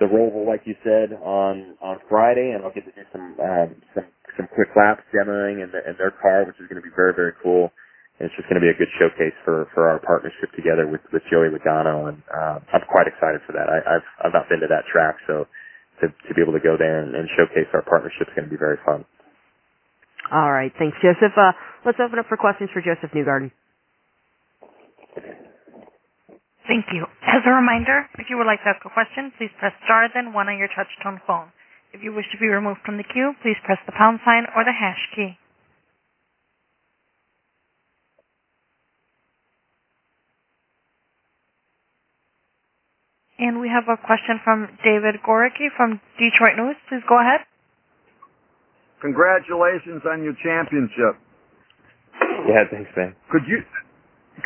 the 0.00 0.06
Roval, 0.06 0.46
like 0.46 0.62
you 0.64 0.75
said, 0.85 1.12
on 1.23 1.76
on 1.82 1.99
Friday, 2.08 2.52
and 2.55 2.64
I'll 2.64 2.73
get 2.73 2.85
to 2.87 2.93
do 2.93 3.06
some 3.12 3.37
um, 3.40 3.76
some 3.94 4.05
some 4.37 4.49
quick 4.52 4.73
laps 4.76 5.02
demoing 5.12 5.61
in, 5.62 5.70
the, 5.73 5.81
in 5.84 5.94
their 5.99 6.12
car, 6.12 6.44
which 6.49 6.56
is 6.61 6.67
going 6.69 6.81
to 6.81 6.87
be 6.87 6.94
very 6.94 7.12
very 7.14 7.32
cool. 7.43 7.73
And 8.20 8.29
it's 8.29 8.37
just 8.37 8.46
going 8.46 8.61
to 8.61 8.64
be 8.64 8.70
a 8.70 8.76
good 8.76 8.90
showcase 9.00 9.34
for 9.44 9.67
for 9.75 9.88
our 9.88 9.99
partnership 10.00 10.52
together 10.55 10.87
with 10.87 11.00
with 11.12 11.23
Joey 11.32 11.49
Logano, 11.50 12.08
and 12.12 12.19
uh, 12.31 12.61
I'm 12.73 12.84
quite 12.87 13.08
excited 13.08 13.40
for 13.49 13.52
that. 13.56 13.67
I, 13.69 13.79
I've 13.99 14.08
I've 14.25 14.34
not 14.37 14.49
been 14.49 14.61
to 14.61 14.70
that 14.70 14.84
track, 14.93 15.17
so 15.26 15.49
to 16.00 16.08
to 16.08 16.31
be 16.34 16.40
able 16.43 16.52
to 16.52 16.62
go 16.62 16.76
there 16.76 17.00
and, 17.02 17.16
and 17.16 17.28
showcase 17.37 17.68
our 17.73 17.83
partnership 17.83 18.28
is 18.28 18.35
going 18.37 18.47
to 18.47 18.52
be 18.52 18.61
very 18.61 18.78
fun. 18.85 19.04
All 20.30 20.52
right, 20.52 20.73
thanks, 20.78 20.97
Josef. 21.02 21.35
Uh, 21.35 21.52
let's 21.85 21.99
open 21.99 22.18
up 22.18 22.26
for 22.28 22.37
questions 22.37 22.71
for 22.73 22.80
Josef 22.80 23.11
Newgarden. 23.11 23.50
Thank 26.68 26.87
you. 26.95 27.07
As 27.26 27.42
a 27.42 27.50
reminder, 27.50 28.07
if 28.18 28.30
you 28.30 28.38
would 28.38 28.47
like 28.47 28.62
to 28.62 28.71
ask 28.71 28.83
a 28.87 28.92
question, 28.95 29.33
please 29.37 29.50
press 29.59 29.75
star 29.85 30.07
then 30.14 30.33
one 30.33 30.47
on 30.49 30.59
your 30.59 30.71
touch-tone 30.71 31.21
phone. 31.26 31.50
If 31.92 32.02
you 32.02 32.12
wish 32.12 32.25
to 32.32 32.38
be 32.38 32.49
removed 32.49 32.80
from 32.84 32.96
the 32.96 33.04
queue, 33.04 33.34
please 33.42 33.56
press 33.64 33.78
the 33.84 33.92
pound 33.92 34.20
sign 34.25 34.44
or 34.56 34.64
the 34.64 34.72
hash 34.72 35.00
key. 35.14 35.37
And 43.38 43.61
we 43.61 43.68
have 43.68 43.84
a 43.92 44.00
question 44.00 44.40
from 44.44 44.68
David 44.84 45.20
Goricki 45.26 45.68
from 45.76 46.00
Detroit 46.16 46.56
News. 46.56 46.76
Please 46.88 47.02
go 47.08 47.20
ahead. 47.20 47.40
Congratulations 49.00 50.00
on 50.08 50.22
your 50.22 50.34
championship. 50.42 51.18
Yeah, 52.49 52.64
thanks, 52.70 52.90
man. 52.96 53.14
Could 53.30 53.42
you 53.49 53.61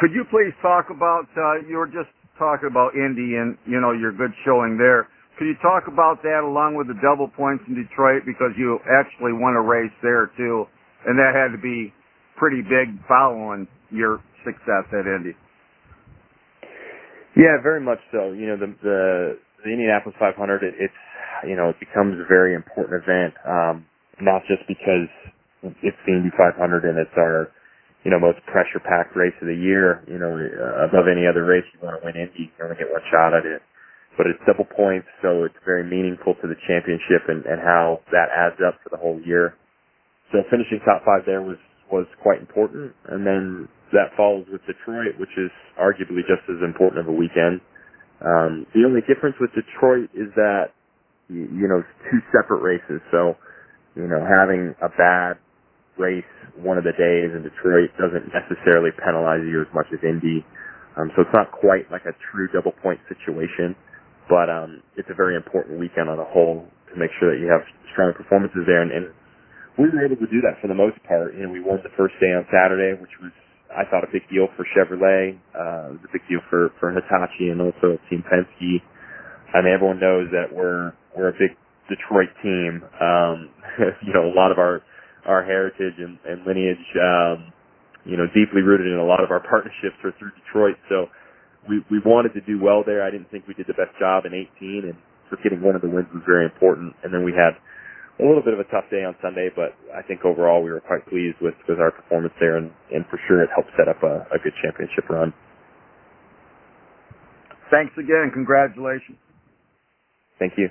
could 0.00 0.12
you 0.12 0.24
please 0.30 0.52
talk 0.62 0.88
about 0.90 1.28
uh, 1.36 1.60
you 1.68 1.76
were 1.76 1.86
just 1.86 2.08
talking 2.38 2.68
about 2.70 2.94
Indy 2.94 3.36
and 3.36 3.56
you 3.66 3.80
know 3.80 3.92
your 3.92 4.12
good 4.12 4.32
showing 4.44 4.78
there. 4.78 5.08
Could 5.38 5.46
you 5.46 5.56
talk 5.60 5.84
about 5.88 6.22
that 6.24 6.42
along 6.44 6.76
with 6.76 6.88
the 6.88 6.98
double 7.04 7.28
points 7.28 7.64
in 7.68 7.76
Detroit 7.76 8.24
because 8.24 8.56
you 8.56 8.78
actually 8.88 9.32
won 9.36 9.54
a 9.54 9.62
race 9.62 9.92
there 10.02 10.32
too, 10.36 10.64
and 11.06 11.18
that 11.18 11.36
had 11.36 11.52
to 11.52 11.60
be 11.60 11.92
pretty 12.36 12.62
big 12.62 12.92
following 13.08 13.68
your 13.90 14.20
success 14.44 14.88
at 14.92 15.04
Indy. 15.04 15.36
Yeah, 17.36 17.60
very 17.62 17.80
much 17.80 18.00
so. 18.12 18.32
You 18.32 18.48
know 18.48 18.56
the 18.56 18.72
the, 18.82 19.00
the 19.64 19.70
Indianapolis 19.70 20.16
500. 20.18 20.64
It, 20.64 20.74
it's 20.80 21.00
you 21.46 21.56
know 21.56 21.68
it 21.68 21.76
becomes 21.80 22.16
a 22.16 22.26
very 22.28 22.54
important 22.54 23.02
event, 23.04 23.34
um, 23.44 23.84
not 24.20 24.42
just 24.48 24.64
because 24.68 25.08
it's 25.84 26.00
the 26.06 26.12
Indy 26.12 26.32
500 26.36 26.84
and 26.84 26.96
it's 26.98 27.16
our 27.16 27.52
you 28.04 28.12
know, 28.12 28.20
most 28.20 28.38
pressure 28.46 28.78
packed 28.78 29.16
race 29.16 29.34
of 29.42 29.48
the 29.48 29.58
year. 29.58 30.04
You 30.06 30.18
know, 30.22 30.30
uh, 30.30 30.86
above 30.86 31.10
any 31.10 31.26
other 31.26 31.42
race, 31.44 31.66
you 31.74 31.80
want 31.82 31.98
to 31.98 32.06
win 32.06 32.14
Indy, 32.14 32.54
you 32.54 32.62
only 32.62 32.76
get 32.78 32.86
one 32.86 33.02
shot 33.10 33.34
at 33.34 33.42
it. 33.42 33.62
But 34.18 34.26
it's 34.28 34.40
double 34.46 34.66
points, 34.66 35.08
so 35.22 35.44
it's 35.44 35.56
very 35.64 35.84
meaningful 35.84 36.34
to 36.42 36.46
the 36.48 36.56
championship 36.68 37.28
and, 37.28 37.44
and 37.46 37.60
how 37.60 38.00
that 38.12 38.28
adds 38.34 38.60
up 38.66 38.80
for 38.84 38.90
the 38.90 38.98
whole 39.00 39.20
year. 39.24 39.54
So 40.32 40.40
finishing 40.50 40.80
top 40.86 41.02
five 41.04 41.26
there 41.26 41.42
was 41.42 41.58
was 41.92 42.06
quite 42.22 42.40
important, 42.40 42.94
and 43.10 43.26
then 43.26 43.68
that 43.92 44.14
follows 44.16 44.46
with 44.50 44.62
Detroit, 44.66 45.18
which 45.20 45.34
is 45.36 45.50
arguably 45.78 46.22
just 46.24 46.46
as 46.48 46.62
important 46.64 47.00
of 47.02 47.08
a 47.08 47.16
weekend. 47.16 47.60
Um, 48.24 48.66
the 48.74 48.84
only 48.86 49.02
difference 49.06 49.36
with 49.40 49.50
Detroit 49.54 50.10
is 50.14 50.30
that 50.36 50.72
you, 51.28 51.48
know 51.68 51.80
it's 51.80 51.94
two 52.10 52.20
separate 52.32 52.62
races. 52.62 53.02
So 53.12 53.36
you 53.96 54.08
know 54.08 54.22
having 54.24 54.74
a 54.82 54.90
bad 54.90 55.38
race 55.98 56.24
one 56.60 56.78
of 56.78 56.84
the 56.84 56.92
days 56.96 57.32
in 57.34 57.42
Detroit 57.44 57.90
doesn't 57.98 58.28
necessarily 58.32 58.90
penalize 59.04 59.44
you 59.44 59.62
as 59.62 59.70
much 59.74 59.88
as 59.92 60.00
Indy. 60.04 60.44
Um, 60.96 61.10
so 61.16 61.22
it's 61.24 61.34
not 61.34 61.52
quite 61.52 61.90
like 61.92 62.04
a 62.04 62.14
true 62.32 62.48
double 62.52 62.72
point 62.84 63.00
situation, 63.08 63.76
but 64.28 64.50
um, 64.50 64.82
it's 64.96 65.08
a 65.10 65.16
very 65.16 65.36
important 65.36 65.78
weekend 65.78 66.08
on 66.10 66.18
the 66.18 66.28
whole 66.28 66.66
to 66.92 66.94
make 66.98 67.10
sure 67.18 67.34
that 67.34 67.40
you 67.40 67.48
have 67.50 67.62
strong 67.92 68.12
performances 68.14 68.64
there. 68.66 68.82
And, 68.82 68.92
and 68.92 69.06
we 69.78 69.88
were 69.90 70.04
able 70.04 70.16
to 70.16 70.30
do 70.30 70.40
that 70.42 70.60
for 70.60 70.68
the 70.68 70.76
most 70.76 70.98
part. 71.04 71.34
You 71.34 71.46
know, 71.46 71.52
we 71.52 71.60
won 71.60 71.80
the 71.84 71.94
first 71.96 72.14
day 72.20 72.32
on 72.32 72.46
Saturday, 72.50 72.98
which 73.00 73.12
was 73.22 73.32
I 73.70 73.84
thought 73.90 74.04
a 74.04 74.12
big 74.12 74.24
deal 74.30 74.48
for 74.56 74.64
Chevrolet. 74.72 75.36
Uh, 75.52 75.94
it 75.94 76.00
was 76.00 76.04
a 76.08 76.12
big 76.12 76.24
deal 76.28 76.40
for 76.50 76.72
for 76.80 76.90
Hitachi 76.90 77.50
and 77.52 77.60
also 77.60 77.98
Team 78.10 78.24
Penske. 78.26 78.82
I 79.54 79.62
mean, 79.62 79.72
everyone 79.74 80.00
knows 80.00 80.28
that 80.32 80.50
we're 80.50 80.92
we're 81.16 81.28
a 81.30 81.38
big 81.38 81.54
Detroit 81.88 82.30
team. 82.42 82.82
Um, 83.00 83.50
you 84.06 84.12
know, 84.12 84.26
a 84.26 84.34
lot 84.34 84.50
of 84.52 84.58
our 84.58 84.82
our 85.26 85.44
heritage 85.44 85.98
and, 85.98 86.18
and 86.24 86.46
lineage, 86.46 86.86
um, 87.02 87.52
you 88.06 88.16
know, 88.16 88.26
deeply 88.30 88.62
rooted 88.62 88.86
in 88.86 88.98
a 88.98 89.04
lot 89.04 89.22
of 89.22 89.30
our 89.30 89.40
partnerships 89.50 89.98
are 90.04 90.14
through 90.18 90.30
Detroit. 90.46 90.76
So 90.88 91.06
we 91.68 91.82
we 91.90 91.98
wanted 92.04 92.34
to 92.34 92.42
do 92.42 92.58
well 92.62 92.82
there. 92.86 93.02
I 93.02 93.10
didn't 93.10 93.30
think 93.30 93.46
we 93.46 93.54
did 93.54 93.66
the 93.66 93.78
best 93.78 93.92
job 93.98 94.24
in 94.24 94.34
18, 94.34 94.90
and 94.90 94.98
so 95.30 95.36
getting 95.42 95.62
one 95.62 95.74
of 95.74 95.82
the 95.82 95.90
wins 95.90 96.08
was 96.14 96.22
very 96.26 96.44
important. 96.46 96.94
And 97.02 97.12
then 97.12 97.22
we 97.24 97.32
had 97.34 97.58
a 98.18 98.24
little 98.24 98.42
bit 98.42 98.54
of 98.56 98.60
a 98.60 98.68
tough 98.72 98.88
day 98.88 99.04
on 99.04 99.14
Sunday, 99.20 99.52
but 99.52 99.76
I 99.92 100.00
think 100.00 100.24
overall 100.24 100.62
we 100.62 100.70
were 100.72 100.80
quite 100.80 101.04
pleased 101.06 101.36
with 101.40 101.54
with 101.68 101.78
our 101.78 101.90
performance 101.90 102.34
there, 102.40 102.56
and 102.56 102.70
and 102.90 103.04
for 103.10 103.20
sure 103.28 103.42
it 103.42 103.50
helped 103.54 103.70
set 103.76 103.88
up 103.88 104.02
a, 104.02 104.26
a 104.32 104.38
good 104.40 104.54
championship 104.62 105.08
run. 105.10 105.34
Thanks 107.70 107.92
again. 107.98 108.30
Congratulations. 108.32 109.18
Thank 110.38 110.54
you. 110.56 110.70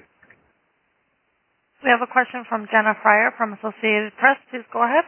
We 1.83 1.91
have 1.91 2.01
a 2.01 2.09
question 2.09 2.45
from 2.49 2.65
Jenna 2.71 2.95
Fryer 3.03 3.29
from 3.37 3.53
Associated 3.53 4.15
Press. 4.17 4.39
Please 4.49 4.65
go 4.71 4.81
ahead. 4.81 5.05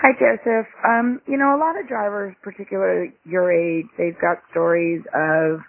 Hi, 0.00 0.10
Josef. 0.18 0.66
Um, 0.88 1.20
you 1.28 1.38
know, 1.38 1.54
a 1.56 1.60
lot 1.60 1.78
of 1.78 1.88
drivers, 1.88 2.34
particularly 2.42 3.12
your 3.24 3.52
age, 3.52 3.86
they've 3.98 4.18
got 4.20 4.38
stories 4.50 5.02
of 5.14 5.60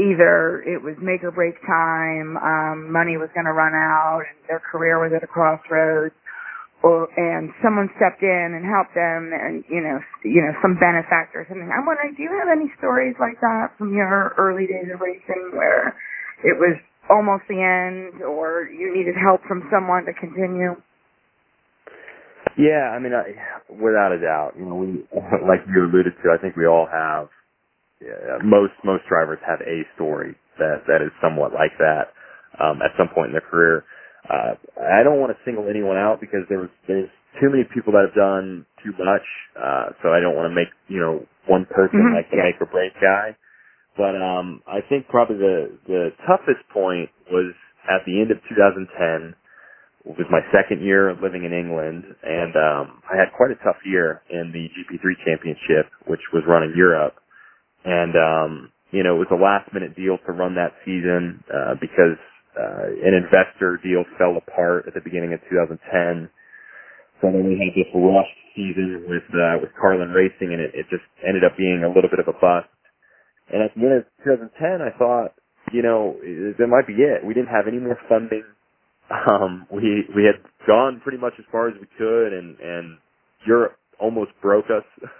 either 0.00 0.62
it 0.64 0.80
was 0.82 0.96
make 1.02 1.24
or 1.24 1.32
break 1.32 1.54
time, 1.66 2.36
um, 2.40 2.92
money 2.92 3.16
was 3.18 3.28
going 3.34 3.46
to 3.46 3.52
run 3.56 3.74
out, 3.74 4.22
and 4.24 4.38
their 4.48 4.60
career 4.60 5.00
was 5.02 5.12
at 5.16 5.24
a 5.24 5.28
crossroads, 5.28 6.14
or 6.82 7.08
and 7.16 7.50
someone 7.62 7.88
stepped 7.96 8.22
in 8.22 8.48
and 8.58 8.64
helped 8.66 8.94
them, 8.94 9.32
and 9.34 9.64
you 9.70 9.80
know, 9.82 9.98
you 10.24 10.42
know, 10.42 10.54
some 10.62 10.76
benefactor 10.80 11.42
or 11.42 11.46
something. 11.48 11.70
I'm 11.70 11.86
wondering, 11.86 12.14
do 12.16 12.22
you 12.24 12.32
have 12.40 12.50
any 12.52 12.72
stories 12.78 13.16
like 13.20 13.40
that 13.42 13.76
from 13.78 13.94
your 13.94 14.34
early 14.38 14.66
days 14.66 14.90
of 14.94 15.00
racing 15.00 15.52
where 15.56 15.96
it 16.44 16.56
was 16.60 16.76
almost 17.10 17.44
the 17.48 17.60
end, 17.60 18.22
or 18.24 18.68
you 18.68 18.92
needed 18.94 19.16
help 19.16 19.42
from 19.48 19.64
someone 19.72 20.04
to 20.06 20.14
continue? 20.14 20.76
Yeah, 22.58 22.92
I 22.94 22.98
mean, 23.00 23.12
I, 23.14 23.32
without 23.70 24.12
a 24.12 24.20
doubt, 24.20 24.54
you 24.58 24.66
know, 24.66 24.76
we 24.76 25.04
like 25.48 25.62
you 25.68 25.84
alluded 25.86 26.14
to. 26.24 26.30
I 26.32 26.38
think 26.42 26.56
we 26.56 26.66
all 26.66 26.88
have. 26.90 27.28
Yeah, 28.00 28.38
most 28.44 28.74
most 28.84 29.04
drivers 29.08 29.40
have 29.46 29.60
a 29.62 29.82
story 29.96 30.36
that 30.58 30.84
that 30.88 31.00
is 31.00 31.12
somewhat 31.22 31.52
like 31.54 31.72
that 31.80 32.12
um, 32.60 32.82
at 32.84 32.92
some 32.98 33.08
point 33.14 33.28
in 33.28 33.32
their 33.32 33.48
career. 33.48 33.84
Uh, 34.28 34.54
I 34.82 35.02
don't 35.04 35.20
want 35.20 35.32
to 35.32 35.38
single 35.44 35.68
anyone 35.70 35.96
out 35.96 36.20
because 36.20 36.44
there 36.50 36.60
was 36.60 36.70
there's 36.88 37.08
too 37.40 37.48
many 37.50 37.64
people 37.72 37.92
that 37.96 38.12
have 38.12 38.16
done 38.18 38.66
too 38.84 38.92
much. 39.00 39.24
Uh, 39.56 39.96
so 40.04 40.12
I 40.12 40.20
don't 40.20 40.36
want 40.36 40.50
to 40.52 40.54
make 40.54 40.68
you 40.88 41.00
know 41.00 41.24
one 41.48 41.64
person 41.72 42.00
Mhm, 42.04 42.14
like 42.20 42.30
the 42.30 42.36
yeah. 42.36 42.44
make 42.52 42.60
or 42.60 42.68
break 42.68 42.92
guy. 43.00 43.32
But 43.96 44.14
um, 44.16 44.62
I 44.66 44.80
think 44.88 45.08
probably 45.08 45.38
the 45.38 45.72
the 45.86 46.10
toughest 46.26 46.62
point 46.72 47.10
was 47.32 47.54
at 47.88 48.04
the 48.06 48.20
end 48.20 48.30
of 48.30 48.38
2010 48.48 48.88
it 48.88 49.41
was 50.04 50.26
my 50.30 50.40
second 50.52 50.82
year 50.84 51.14
living 51.22 51.44
in 51.44 51.52
England, 51.52 52.04
and 52.22 52.54
um, 52.56 53.02
I 53.06 53.16
had 53.18 53.30
quite 53.36 53.50
a 53.52 53.60
tough 53.64 53.78
year 53.86 54.22
in 54.30 54.50
the 54.52 54.66
GP3 54.74 55.02
Championship, 55.26 55.92
which 56.06 56.22
was 56.32 56.42
run 56.48 56.62
in 56.64 56.74
Europe. 56.76 57.14
And 57.84 58.14
um, 58.16 58.52
you 58.92 59.02
know, 59.04 59.16
it 59.16 59.28
was 59.28 59.32
a 59.32 59.40
last 59.40 59.72
minute 59.74 59.96
deal 59.96 60.18
to 60.26 60.32
run 60.32 60.54
that 60.56 60.74
season 60.84 61.44
uh, 61.50 61.74
because 61.80 62.18
uh, 62.58 62.86
an 63.06 63.14
investor 63.14 63.78
deal 63.82 64.04
fell 64.18 64.36
apart 64.36 64.84
at 64.88 64.94
the 64.94 65.02
beginning 65.04 65.32
of 65.34 65.40
2010. 65.50 66.28
So 67.22 67.30
then 67.30 67.46
we 67.46 67.56
had 67.58 67.72
this 67.74 67.90
rushed 67.94 68.40
season 68.56 69.06
with 69.08 69.26
uh, 69.34 69.62
with 69.62 69.70
Carlin 69.80 70.10
Racing, 70.10 70.52
and 70.54 70.60
it, 70.60 70.72
it 70.74 70.86
just 70.90 71.06
ended 71.26 71.44
up 71.44 71.56
being 71.56 71.84
a 71.84 71.90
little 71.92 72.10
bit 72.10 72.20
of 72.20 72.28
a 72.28 72.36
bust. 72.36 72.70
And 73.52 73.62
at 73.62 73.74
the 73.76 73.82
end 73.82 73.94
of 74.02 74.04
2010, 74.24 74.80
I 74.82 74.92
thought, 74.98 75.34
you 75.72 75.82
know, 75.82 76.16
that 76.58 76.68
might 76.68 76.86
be 76.86 76.96
it. 77.02 77.24
We 77.26 77.34
didn't 77.34 77.52
have 77.52 77.68
any 77.68 77.78
more 77.78 77.98
funding 78.08 78.44
um 79.28 79.66
we 79.72 80.04
we 80.16 80.24
had 80.24 80.40
gone 80.66 81.00
pretty 81.04 81.18
much 81.18 81.34
as 81.38 81.46
far 81.52 81.68
as 81.68 81.74
we 81.80 81.88
could 81.98 82.32
and 82.34 82.58
and 82.60 82.98
Europe 83.46 83.76
almost 84.00 84.32
broke 84.42 84.66
us 84.66 84.84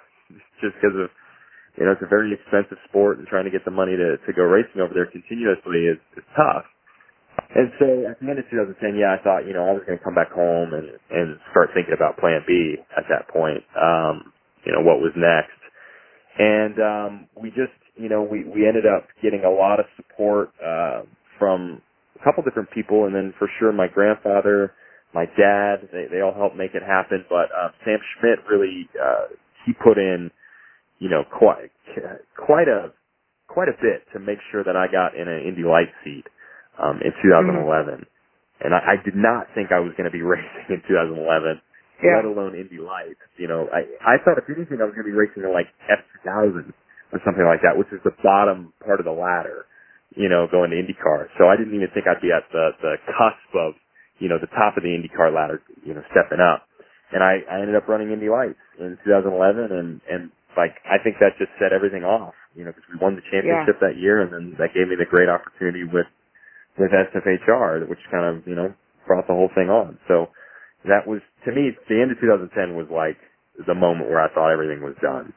just 0.63 0.75
because 0.81 0.97
of 0.97 1.11
you 1.79 1.87
know 1.87 1.93
it's 1.93 2.03
a 2.05 2.09
very 2.11 2.33
expensive 2.35 2.79
sport 2.89 3.19
and 3.19 3.27
trying 3.29 3.45
to 3.45 3.53
get 3.53 3.65
the 3.65 3.73
money 3.73 3.97
to 3.97 4.19
to 4.27 4.33
go 4.35 4.43
racing 4.45 4.81
over 4.83 4.95
there 4.95 5.07
continuously 5.07 5.87
is 5.91 5.99
is 6.17 6.25
tough. 6.37 6.65
And 7.55 7.71
so 7.79 7.87
at 8.11 8.21
the 8.21 8.29
end 8.31 8.39
of 8.41 8.47
2010, 8.51 8.97
yeah, 8.99 9.15
I 9.15 9.23
thought 9.23 9.47
you 9.47 9.55
know 9.55 9.65
I 9.69 9.73
was 9.73 9.83
going 9.87 9.99
to 9.99 10.05
come 10.05 10.15
back 10.17 10.33
home 10.33 10.75
and 10.75 10.91
and 11.11 11.39
start 11.53 11.71
thinking 11.75 11.95
about 11.95 12.19
Plan 12.19 12.43
B 12.47 12.77
at 12.97 13.05
that 13.11 13.29
point. 13.31 13.63
Um, 13.79 14.33
you 14.67 14.73
know 14.73 14.83
what 14.83 15.01
was 15.01 15.13
next, 15.17 15.61
and 16.39 16.77
um, 16.81 17.13
we 17.41 17.51
just 17.51 17.75
you 17.97 18.09
know 18.09 18.23
we 18.23 18.45
we 18.45 18.67
ended 18.69 18.87
up 18.87 19.09
getting 19.23 19.45
a 19.45 19.51
lot 19.51 19.81
of 19.81 19.87
support 19.97 20.51
uh, 20.65 21.03
from 21.39 21.83
a 22.23 22.25
couple 22.25 22.45
different 22.45 22.71
people, 22.73 23.07
and 23.07 23.15
then 23.17 23.35
for 23.39 23.51
sure 23.61 23.73
my 23.75 23.89
grandfather, 23.89 24.73
my 25.15 25.27
dad, 25.27 25.91
they 25.93 26.07
they 26.11 26.23
all 26.23 26.35
helped 26.35 26.57
make 26.57 26.75
it 26.75 26.83
happen. 26.87 27.27
But 27.29 27.51
um, 27.53 27.73
Sam 27.85 27.99
Schmidt 28.21 28.41
really 28.51 28.89
uh, 28.97 29.35
he 29.67 29.75
put 29.75 29.99
in, 29.99 30.31
you 31.01 31.11
know, 31.11 31.25
quite 31.31 31.73
quite 32.39 32.69
a 32.69 32.93
quite 33.49 33.69
a 33.69 33.77
bit 33.83 34.07
to 34.15 34.21
make 34.21 34.39
sure 34.53 34.65
that 34.65 34.77
I 34.77 34.89
got 34.93 35.17
in 35.17 35.29
an 35.29 35.45
Indy 35.47 35.65
Light 35.65 35.93
seat 36.05 36.25
um, 36.81 37.01
in 37.05 37.13
2011. 37.23 38.07
And 38.65 38.73
I, 38.75 38.97
I 38.97 39.05
did 39.05 39.17
not 39.17 39.49
think 39.55 39.73
I 39.73 39.81
was 39.81 39.93
going 39.99 40.09
to 40.09 40.15
be 40.15 40.23
racing 40.27 40.71
in 40.71 40.81
2011, 40.89 41.61
Yeah. 42.03 42.17
let 42.23 42.27
alone 42.27 42.55
Indy 42.57 42.79
Lights. 42.81 43.21
You 43.39 43.49
know, 43.49 43.69
I 43.73 43.85
I 44.05 44.17
thought 44.25 44.39
if 44.39 44.49
anything 44.49 44.81
I 44.81 44.87
was 44.89 44.95
going 44.97 45.07
to 45.07 45.13
be 45.13 45.17
racing 45.17 45.45
in 45.45 45.53
like 45.53 45.69
F2000 45.91 46.73
or 47.13 47.21
something 47.25 47.45
like 47.45 47.61
that, 47.63 47.77
which 47.77 47.93
is 47.93 48.01
the 48.05 48.17
bottom 48.25 48.73
part 48.85 49.01
of 49.01 49.07
the 49.07 49.13
ladder 49.17 49.67
you 50.17 50.29
know, 50.29 50.47
going 50.51 50.71
to 50.71 50.79
IndyCar. 50.79 51.29
So 51.39 51.49
I 51.49 51.57
didn't 51.57 51.75
even 51.75 51.89
think 51.95 52.07
I'd 52.07 52.23
be 52.23 52.33
at 52.33 52.47
the 52.53 52.73
the 52.83 52.95
cusp 53.07 53.51
of, 53.57 53.75
you 54.19 54.29
know, 54.29 54.39
the 54.41 54.51
top 54.57 54.77
of 54.77 54.85
the 54.85 54.91
IndyCar 54.93 55.35
ladder, 55.35 55.63
you 55.85 55.95
know, 55.95 56.03
stepping 56.13 56.41
up. 56.41 56.67
And 57.13 57.23
I 57.23 57.43
I 57.51 57.61
ended 57.61 57.77
up 57.77 57.89
running 57.89 58.13
Indy 58.13 58.29
Lights 58.31 58.61
in 58.81 58.99
2011, 59.05 59.73
and 59.73 60.01
and 60.11 60.31
like 60.57 60.77
I 60.89 60.99
think 61.03 61.17
that 61.21 61.39
just 61.39 61.53
set 61.61 61.73
everything 61.73 62.05
off, 62.05 62.35
you 62.57 62.65
know, 62.65 62.73
because 62.73 62.89
we 62.93 62.99
won 63.01 63.17
the 63.17 63.27
championship 63.33 63.81
that 63.81 63.97
year, 64.01 64.23
and 64.23 64.33
then 64.33 64.45
that 64.59 64.75
gave 64.75 64.89
me 64.89 64.97
the 64.97 65.09
great 65.09 65.29
opportunity 65.29 65.85
with 65.85 66.07
with 66.79 66.93
SFHR, 66.93 67.89
which 67.89 68.01
kind 68.11 68.27
of 68.27 68.47
you 68.49 68.57
know 68.57 68.75
brought 69.07 69.27
the 69.29 69.35
whole 69.35 69.51
thing 69.55 69.71
on. 69.71 69.99
So 70.09 70.29
that 70.87 71.07
was 71.07 71.21
to 71.47 71.53
me 71.53 71.73
the 71.91 72.01
end 72.03 72.13
of 72.13 72.21
2010 72.21 72.77
was 72.77 72.89
like 72.93 73.19
the 73.67 73.75
moment 73.77 74.11
where 74.11 74.21
I 74.21 74.33
thought 74.35 74.53
everything 74.53 74.83
was 74.83 74.97
done. 75.03 75.35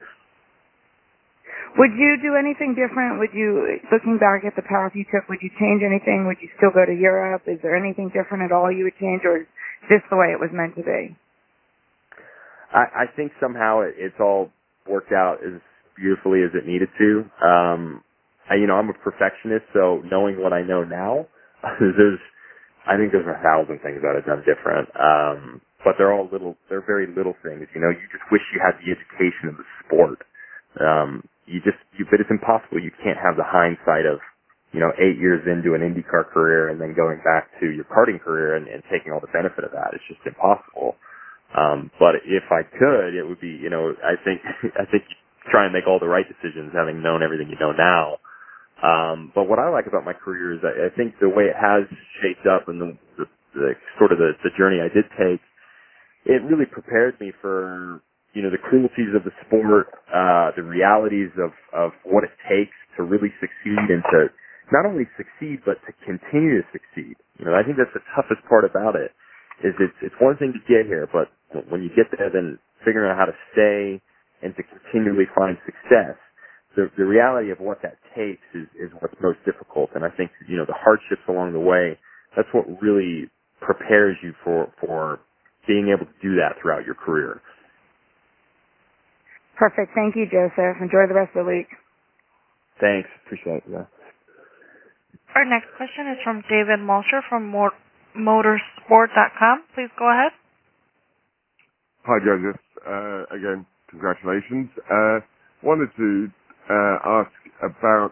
Would 1.78 1.94
you 2.00 2.18
do 2.24 2.36
anything 2.40 2.74
different? 2.74 3.20
Would 3.20 3.34
you, 3.34 3.80
looking 3.92 4.18
back 4.18 4.44
at 4.48 4.56
the 4.56 4.64
path 4.66 4.94
you 4.96 5.06
took, 5.14 5.30
would 5.30 5.40
you 5.42 5.52
change 5.60 5.84
anything? 5.86 6.26
Would 6.28 6.42
you 6.42 6.50
still 6.58 6.72
go 6.74 6.86
to 6.86 6.96
Europe? 6.96 7.44
Is 7.48 7.60
there 7.64 7.76
anything 7.78 8.10
different 8.10 8.44
at 8.44 8.52
all 8.52 8.72
you 8.72 8.86
would 8.86 8.98
change, 9.00 9.22
or 9.26 9.46
is 9.46 9.48
this 9.90 10.02
the 10.10 10.18
way 10.18 10.34
it 10.34 10.40
was 10.42 10.50
meant 10.54 10.76
to 10.78 10.84
be? 10.84 11.14
I, 12.74 13.06
I 13.06 13.16
think 13.16 13.34
somehow 13.42 13.82
it, 13.82 13.96
it's 13.98 14.18
all 14.20 14.52
worked 14.90 15.14
out 15.14 15.40
as 15.46 15.62
beautifully 15.98 16.44
as 16.44 16.52
it 16.56 16.68
needed 16.68 16.90
to. 17.00 17.10
Um, 17.46 18.04
I, 18.50 18.56
you 18.56 18.68
know, 18.68 18.76
I'm 18.76 18.90
a 18.90 18.98
perfectionist, 19.00 19.66
so 19.74 20.02
knowing 20.12 20.42
what 20.42 20.54
I 20.54 20.64
know 20.64 20.84
now, 20.84 21.28
there's, 21.80 22.20
I 22.88 22.98
think 22.98 23.12
there's 23.14 23.28
a 23.30 23.42
thousand 23.44 23.80
things 23.84 24.02
that 24.04 24.16
I've 24.18 24.28
done 24.28 24.44
different. 24.48 24.90
Um, 24.98 25.62
but 25.86 25.96
they're 25.98 26.14
all 26.14 26.30
little, 26.32 26.58
they're 26.70 26.86
very 26.86 27.08
little 27.08 27.36
things. 27.44 27.68
You 27.76 27.82
know, 27.82 27.92
you 27.92 28.06
just 28.12 28.26
wish 28.32 28.42
you 28.54 28.60
had 28.64 28.76
the 28.82 28.92
education 28.92 29.50
of 29.54 29.58
the 29.58 29.68
sport. 29.86 30.20
Um, 30.82 31.24
you 31.48 31.62
just, 31.62 31.80
you, 32.00 32.06
but 32.12 32.22
it's 32.22 32.32
impossible. 32.32 32.80
You 32.82 32.92
can't 33.04 33.20
have 33.20 33.38
the 33.38 33.46
hindsight 33.48 34.06
of, 34.08 34.20
you 34.74 34.80
know, 34.82 34.92
eight 35.00 35.20
years 35.20 35.44
into 35.48 35.76
an 35.76 35.84
IndyCar 35.84 36.32
career 36.34 36.70
and 36.70 36.82
then 36.82 36.96
going 36.96 37.20
back 37.26 37.50
to 37.62 37.72
your 37.72 37.86
karting 37.86 38.22
career 38.22 38.56
and, 38.56 38.68
and 38.68 38.84
taking 38.92 39.12
all 39.14 39.22
the 39.22 39.32
benefit 39.34 39.64
of 39.66 39.72
that. 39.74 39.94
It's 39.94 40.06
just 40.10 40.22
impossible. 40.26 40.96
Um, 41.58 41.92
but 42.00 42.18
if 42.26 42.44
I 42.52 42.64
could, 42.68 43.16
it 43.16 43.24
would 43.28 43.42
be, 43.42 43.50
you 43.56 43.70
know, 43.70 43.94
I 44.04 44.16
think, 44.26 44.42
I 44.82 44.86
think 44.92 45.04
try 45.52 45.66
and 45.66 45.74
make 45.74 45.88
all 45.88 46.00
the 46.00 46.10
right 46.12 46.26
decisions 46.28 46.74
having 46.76 47.02
known 47.02 47.24
everything 47.24 47.50
you 47.50 47.60
know 47.60 47.72
now. 47.74 48.18
Um, 48.84 49.32
but 49.36 49.46
what 49.50 49.60
I 49.60 49.70
like 49.70 49.88
about 49.88 50.06
my 50.06 50.14
career 50.14 50.54
is 50.56 50.62
I, 50.64 50.88
I 50.88 50.90
think 50.98 51.16
the 51.22 51.30
way 51.30 51.46
it 51.46 51.56
has 51.56 51.88
shaped 52.22 52.48
up 52.48 52.68
and 52.70 52.82
the, 52.82 52.90
the, 53.18 53.26
the 53.56 53.70
sort 54.00 54.12
of 54.12 54.20
the, 54.20 54.34
the 54.44 54.52
journey 54.58 54.82
I 54.84 54.92
did 54.94 55.06
take, 55.18 55.42
it 56.26 56.44
really 56.44 56.66
prepared 56.68 57.20
me 57.22 57.34
for, 57.42 58.02
you 58.36 58.44
know, 58.44 58.52
the 58.52 58.62
cruelties 58.62 59.16
of 59.16 59.24
the 59.24 59.34
sport, 59.48 59.90
uh, 60.12 60.52
the 60.60 60.64
realities 60.64 61.32
of, 61.40 61.56
of 61.74 61.92
what 62.06 62.24
it 62.28 62.36
takes 62.46 62.76
to 63.00 63.04
really 63.04 63.34
succeed 63.42 63.80
and 63.90 64.04
to 64.12 64.30
not 64.72 64.86
only 64.86 65.08
succeed 65.18 65.64
but 65.66 65.80
to 65.88 65.92
continue 66.06 66.62
to 66.62 66.68
succeed. 66.76 67.16
You 67.40 67.48
know, 67.50 67.56
I 67.56 67.64
think 67.64 67.80
that's 67.80 67.94
the 67.96 68.06
toughest 68.16 68.44
part 68.50 68.68
about 68.68 68.96
it. 69.00 69.16
Is 69.64 69.74
it's 69.80 69.96
it's 70.04 70.16
one 70.20 70.38
thing 70.38 70.54
to 70.54 70.64
get 70.68 70.86
here, 70.86 71.08
but 71.10 71.32
when 71.72 71.82
you 71.82 71.90
get 71.96 72.12
there, 72.18 72.30
then 72.30 72.60
figuring 72.86 73.10
out 73.10 73.18
how 73.18 73.26
to 73.26 73.38
stay 73.56 74.04
and 74.44 74.54
to 74.58 74.64
continually 74.68 75.26
find 75.34 75.58
success. 75.66 76.20
The 76.76 76.92
the 77.00 77.06
reality 77.08 77.52
of 77.52 77.60
what 77.60 77.82
that 77.82 77.98
takes 78.14 78.44
is 78.54 78.68
is 78.76 78.92
what's 79.00 79.16
most 79.24 79.40
difficult, 79.48 79.92
and 79.96 80.04
I 80.06 80.12
think 80.12 80.32
you 80.48 80.58
know 80.58 80.66
the 80.68 80.78
hardships 80.78 81.24
along 81.30 81.54
the 81.54 81.64
way. 81.64 81.98
That's 82.36 82.50
what 82.54 82.68
really 82.84 83.32
prepares 83.62 84.18
you 84.22 84.34
for 84.44 84.70
for 84.84 85.20
being 85.68 85.90
able 85.96 86.06
to 86.06 86.20
do 86.22 86.36
that 86.36 86.62
throughout 86.62 86.86
your 86.86 86.96
career. 86.96 87.42
Perfect. 89.58 89.92
Thank 89.96 90.16
you, 90.16 90.26
Josef. 90.28 90.78
Enjoy 90.82 91.08
the 91.08 91.14
rest 91.16 91.36
of 91.36 91.46
the 91.46 91.52
week. 91.52 91.68
Thanks. 92.80 93.08
Appreciate 93.26 93.64
it. 93.64 93.72
Yeah. 93.72 93.86
Our 95.36 95.46
next 95.46 95.68
question 95.76 96.08
is 96.12 96.18
from 96.24 96.42
David 96.50 96.80
Malsher 96.80 97.22
from 97.30 97.52
motorsport.com. 97.52 99.64
Please 99.76 99.90
go 100.00 100.10
ahead. 100.12 100.32
Hi, 102.04 102.20
Josef. 102.24 102.60
Uh, 102.88 103.24
again, 103.36 103.66
congratulations. 103.90 104.70
Uh, 104.92 105.20
wanted 105.64 105.90
to 105.98 106.28
uh, 106.70 106.98
ask 107.24 107.32
about 107.64 108.12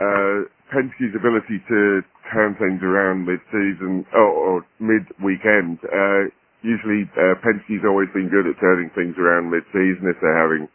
uh, 0.00 0.42
Penske's 0.74 1.14
ability 1.16 1.62
to 1.68 2.00
turn 2.32 2.54
things 2.58 2.80
around 2.82 3.26
mid-season 3.26 4.04
or, 4.14 4.28
or 4.28 4.66
mid-weekend. 4.80 5.78
Uh, 5.84 6.30
usually, 6.64 7.06
uh, 7.14 7.36
Penske's 7.44 7.84
always 7.86 8.08
been 8.16 8.32
good 8.32 8.48
at 8.48 8.58
turning 8.60 8.90
things 8.96 9.14
around 9.20 9.52
mid-season 9.52 10.08
if 10.08 10.18
they're 10.24 10.42
having 10.42 10.66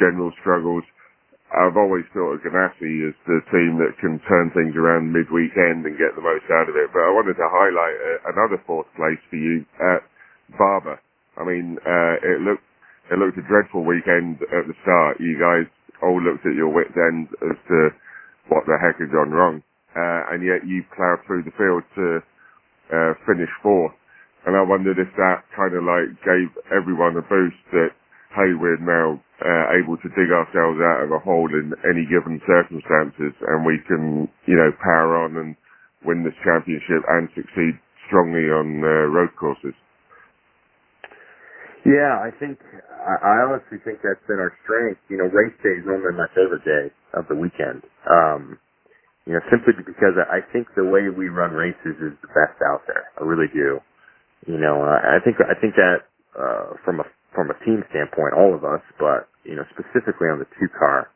general 0.00 0.32
struggles. 0.40 0.84
I've 1.52 1.76
always 1.78 2.06
thought 2.16 2.40
of 2.40 2.42
Ganassi 2.42 3.06
as 3.06 3.14
the 3.28 3.38
team 3.54 3.78
that 3.78 3.94
can 4.00 4.18
turn 4.26 4.50
things 4.56 4.74
around 4.74 5.12
mid-weekend 5.12 5.86
and 5.86 5.94
get 6.00 6.16
the 6.16 6.24
most 6.24 6.48
out 6.50 6.66
of 6.70 6.74
it. 6.74 6.90
But 6.90 7.06
I 7.06 7.12
wanted 7.14 7.38
to 7.38 7.46
highlight 7.46 7.96
uh, 8.00 8.18
another 8.34 8.58
fourth 8.66 8.88
place 8.96 9.20
for 9.30 9.36
you 9.38 9.62
at 9.78 10.02
Barber. 10.58 10.98
I 11.38 11.44
mean, 11.44 11.78
uh, 11.86 12.16
it 12.24 12.40
looked 12.42 12.66
it 13.12 13.18
looked 13.20 13.38
a 13.38 13.46
dreadful 13.46 13.84
weekend 13.84 14.40
at 14.50 14.66
the 14.66 14.74
start. 14.82 15.20
You 15.20 15.38
guys 15.38 15.68
all 16.02 16.18
looked 16.18 16.46
at 16.46 16.56
your 16.58 16.72
wits 16.72 16.96
end 16.96 17.28
as 17.44 17.58
to 17.68 17.78
what 18.50 18.64
the 18.66 18.78
heck 18.82 18.98
had 18.98 19.12
gone 19.12 19.30
wrong, 19.30 19.62
uh, 19.94 20.32
and 20.34 20.42
yet 20.42 20.66
you 20.66 20.82
ploughed 20.96 21.20
through 21.28 21.44
the 21.44 21.54
field 21.60 21.84
to 22.00 22.06
uh, 22.92 23.12
finish 23.26 23.50
fourth. 23.62 23.94
And 24.46 24.56
I 24.56 24.62
wondered 24.62 24.98
if 25.00 25.08
that 25.16 25.44
kind 25.56 25.72
of 25.72 25.84
like 25.84 26.12
gave 26.24 26.52
everyone 26.72 27.16
a 27.16 27.24
boost 27.24 27.60
that 27.72 27.92
hey, 28.34 28.50
we're 28.58 28.82
now 28.82 29.14
uh, 29.40 29.66
able 29.78 29.94
to 30.02 30.08
dig 30.18 30.30
ourselves 30.34 30.82
out 30.82 31.06
of 31.06 31.10
a 31.14 31.22
hole 31.22 31.46
in 31.54 31.70
any 31.86 32.02
given 32.10 32.42
circumstances, 32.44 33.30
and 33.46 33.62
we 33.62 33.78
can, 33.86 34.26
you 34.50 34.58
know, 34.58 34.74
power 34.82 35.22
on 35.22 35.38
and 35.38 35.54
win 36.04 36.26
this 36.26 36.34
championship 36.42 37.00
and 37.14 37.30
succeed 37.38 37.78
strongly 38.10 38.50
on 38.50 38.82
uh, 38.82 39.06
road 39.14 39.30
courses. 39.38 39.74
Yeah, 41.86 42.16
I 42.20 42.32
think 42.40 42.58
I, 42.90 43.44
honestly 43.44 43.78
think 43.84 44.00
that's 44.00 44.24
been 44.26 44.40
our 44.40 44.52
strength. 44.64 45.00
You 45.12 45.20
know, 45.20 45.28
race 45.28 45.54
day 45.62 45.76
is 45.78 45.84
normally 45.84 46.16
my 46.16 46.28
favorite 46.32 46.64
day 46.64 46.88
of 47.12 47.28
the 47.28 47.36
weekend. 47.36 47.84
Um, 48.08 48.58
you 49.28 49.36
know, 49.36 49.44
simply 49.52 49.76
because 49.76 50.16
I 50.16 50.40
think 50.52 50.68
the 50.76 50.84
way 50.84 51.08
we 51.12 51.28
run 51.28 51.52
races 51.52 51.96
is 52.00 52.16
the 52.24 52.32
best 52.32 52.56
out 52.64 52.84
there. 52.88 53.08
I 53.20 53.24
really 53.24 53.48
do. 53.52 53.80
You 54.46 54.58
know, 54.58 54.82
I 54.84 55.18
think 55.24 55.36
I 55.42 55.56
think 55.60 55.74
that 55.76 56.06
uh, 56.38 56.76
from 56.84 57.00
a 57.00 57.06
from 57.34 57.50
a 57.50 57.58
team 57.64 57.84
standpoint, 57.90 58.34
all 58.36 58.54
of 58.54 58.64
us, 58.64 58.82
but 59.00 59.28
you 59.44 59.56
know, 59.56 59.64
specifically 59.74 60.28
on 60.32 60.40
the 60.40 60.48
two 60.60 60.68
car. 60.78 61.10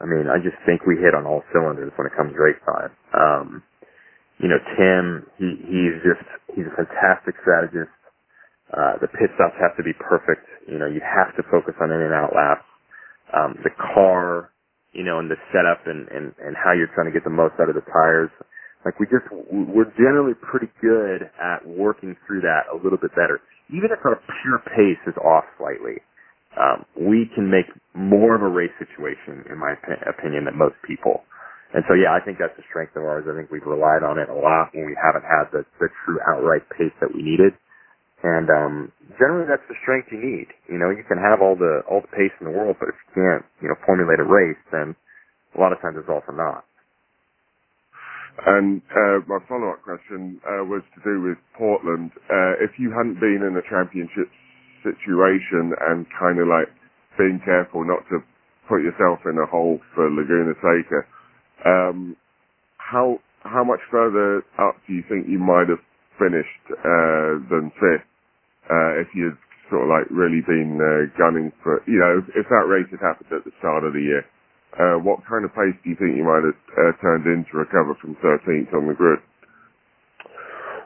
I 0.00 0.06
mean, 0.06 0.28
I 0.28 0.38
just 0.42 0.56
think 0.66 0.86
we 0.86 0.96
hit 0.98 1.14
on 1.14 1.26
all 1.26 1.44
cylinders 1.54 1.92
when 1.96 2.06
it 2.08 2.16
comes 2.16 2.34
race 2.36 2.60
time. 2.66 2.92
Um, 3.14 3.62
you 4.38 4.48
know, 4.48 4.58
Tim, 4.78 5.26
he 5.38 5.48
he's 5.68 5.96
just 6.04 6.24
he's 6.56 6.66
a 6.66 6.76
fantastic 6.76 7.36
strategist. 7.42 7.92
Uh, 8.72 8.98
the 9.00 9.08
pit 9.08 9.30
stops 9.38 9.54
have 9.62 9.76
to 9.78 9.84
be 9.84 9.94
perfect. 10.02 10.42
You 10.66 10.78
know, 10.78 10.86
you 10.90 11.00
have 11.04 11.36
to 11.38 11.44
focus 11.50 11.74
on 11.80 11.92
in 11.92 12.02
and 12.02 12.14
out 12.14 12.34
laps. 12.34 12.66
Um, 13.34 13.56
the 13.64 13.70
car, 13.94 14.50
you 14.92 15.04
know, 15.04 15.18
and 15.20 15.30
the 15.30 15.36
setup 15.52 15.86
and, 15.86 16.08
and, 16.08 16.34
and 16.42 16.56
how 16.56 16.72
you're 16.72 16.90
trying 16.94 17.08
to 17.08 17.14
get 17.14 17.24
the 17.24 17.34
most 17.34 17.54
out 17.60 17.68
of 17.70 17.76
the 17.76 17.86
tires. 17.90 18.30
Like 18.84 19.00
we 19.00 19.06
just, 19.08 19.26
we're 19.50 19.90
generally 19.98 20.34
pretty 20.40 20.68
good 20.80 21.28
at 21.40 21.66
working 21.66 22.16
through 22.26 22.42
that 22.42 22.68
a 22.72 22.76
little 22.76 22.98
bit 22.98 23.12
better. 23.16 23.40
Even 23.70 23.90
if 23.92 24.00
our 24.04 24.20
pure 24.42 24.60
pace 24.76 25.00
is 25.08 25.16
off 25.24 25.44
slightly, 25.58 25.98
um, 26.58 26.84
we 26.96 27.30
can 27.34 27.50
make 27.50 27.66
more 27.94 28.36
of 28.36 28.42
a 28.42 28.48
race 28.50 28.74
situation, 28.78 29.44
in 29.50 29.58
my 29.58 29.74
opinion, 30.08 30.46
than 30.46 30.58
most 30.58 30.76
people. 30.86 31.24
And 31.74 31.84
so, 31.88 31.94
yeah, 31.94 32.14
I 32.14 32.20
think 32.24 32.38
that's 32.38 32.54
a 32.58 32.66
strength 32.70 32.96
of 32.96 33.04
ours. 33.04 33.26
I 33.28 33.34
think 33.36 33.50
we've 33.50 33.66
relied 33.66 34.04
on 34.06 34.18
it 34.18 34.28
a 34.30 34.36
lot 34.36 34.70
when 34.74 34.86
we 34.86 34.96
haven't 34.96 35.26
had 35.26 35.50
the, 35.52 35.66
the 35.80 35.88
true 36.04 36.20
outright 36.30 36.64
pace 36.76 36.94
that 37.00 37.10
we 37.12 37.22
needed. 37.22 37.52
And 38.24 38.48
um, 38.50 38.92
generally, 39.20 39.46
that's 39.48 39.64
the 39.68 39.76
strength 39.82 40.08
you 40.12 40.18
need. 40.18 40.48
You 40.72 40.78
know, 40.80 40.90
you 40.90 41.04
can 41.04 41.18
have 41.20 41.42
all 41.42 41.56
the 41.56 41.84
all 41.90 42.00
the 42.00 42.12
pace 42.16 42.32
in 42.40 42.48
the 42.48 42.54
world, 42.56 42.76
but 42.80 42.88
if 42.88 42.96
you 42.96 43.10
can't, 43.20 43.44
you 43.60 43.68
know, 43.68 43.76
formulate 43.84 44.20
a 44.20 44.24
race, 44.26 44.60
then 44.72 44.96
a 45.54 45.60
lot 45.60 45.72
of 45.72 45.80
times 45.82 45.96
it's 46.00 46.08
also 46.10 46.32
not. 46.32 46.64
And 48.46 48.82
uh, 48.90 49.22
my 49.28 49.38
follow-up 49.48 49.82
question 49.82 50.40
uh, 50.44 50.64
was 50.66 50.82
to 50.96 51.00
do 51.04 51.22
with 51.22 51.38
Portland. 51.56 52.10
Uh, 52.30 52.58
if 52.64 52.72
you 52.78 52.90
hadn't 52.90 53.20
been 53.20 53.42
in 53.46 53.54
a 53.56 53.64
championship 53.70 54.28
situation 54.82 55.72
and 55.90 56.06
kind 56.18 56.40
of 56.40 56.48
like 56.48 56.68
being 57.18 57.40
careful 57.44 57.84
not 57.86 58.02
to 58.10 58.18
put 58.68 58.82
yourself 58.82 59.20
in 59.26 59.38
a 59.38 59.46
hole 59.46 59.78
for 59.94 60.10
Laguna 60.10 60.54
Seca, 60.60 61.00
um, 61.64 62.16
how 62.78 63.18
how 63.44 63.64
much 63.64 63.80
further 63.90 64.38
up 64.58 64.76
do 64.88 64.94
you 64.94 65.04
think 65.08 65.26
you 65.28 65.38
might 65.38 65.68
have 65.68 65.82
finished 66.18 66.64
uh, 66.72 67.40
than 67.50 67.70
fifth? 67.80 68.02
uh, 68.70 69.00
if 69.00 69.08
you'd 69.16 69.38
sort 69.70 69.88
of 69.88 69.90
like 69.90 70.06
really 70.12 70.44
been 70.44 70.78
uh, 70.78 71.08
gunning 71.18 71.50
for, 71.64 71.80
you 71.88 71.98
know, 71.98 72.20
if, 72.20 72.26
if 72.36 72.46
that 72.52 72.68
race 72.68 72.86
had 72.92 73.00
happened 73.02 73.32
at 73.32 73.42
the 73.48 73.54
start 73.58 73.82
of 73.84 73.94
the 73.96 74.02
year, 74.04 74.22
uh, 74.78 74.98
what 75.02 75.20
kind 75.28 75.44
of 75.44 75.52
pace 75.54 75.76
do 75.84 75.90
you 75.90 75.96
think 75.96 76.16
you 76.16 76.24
might 76.26 76.44
have 76.44 76.60
uh, 76.78 76.92
turned 77.02 77.26
in 77.26 77.46
to 77.50 77.58
recover 77.58 77.94
from 78.00 78.16
13th 78.22 78.72
on 78.74 78.88
the 78.88 78.94
grid? 78.94 79.20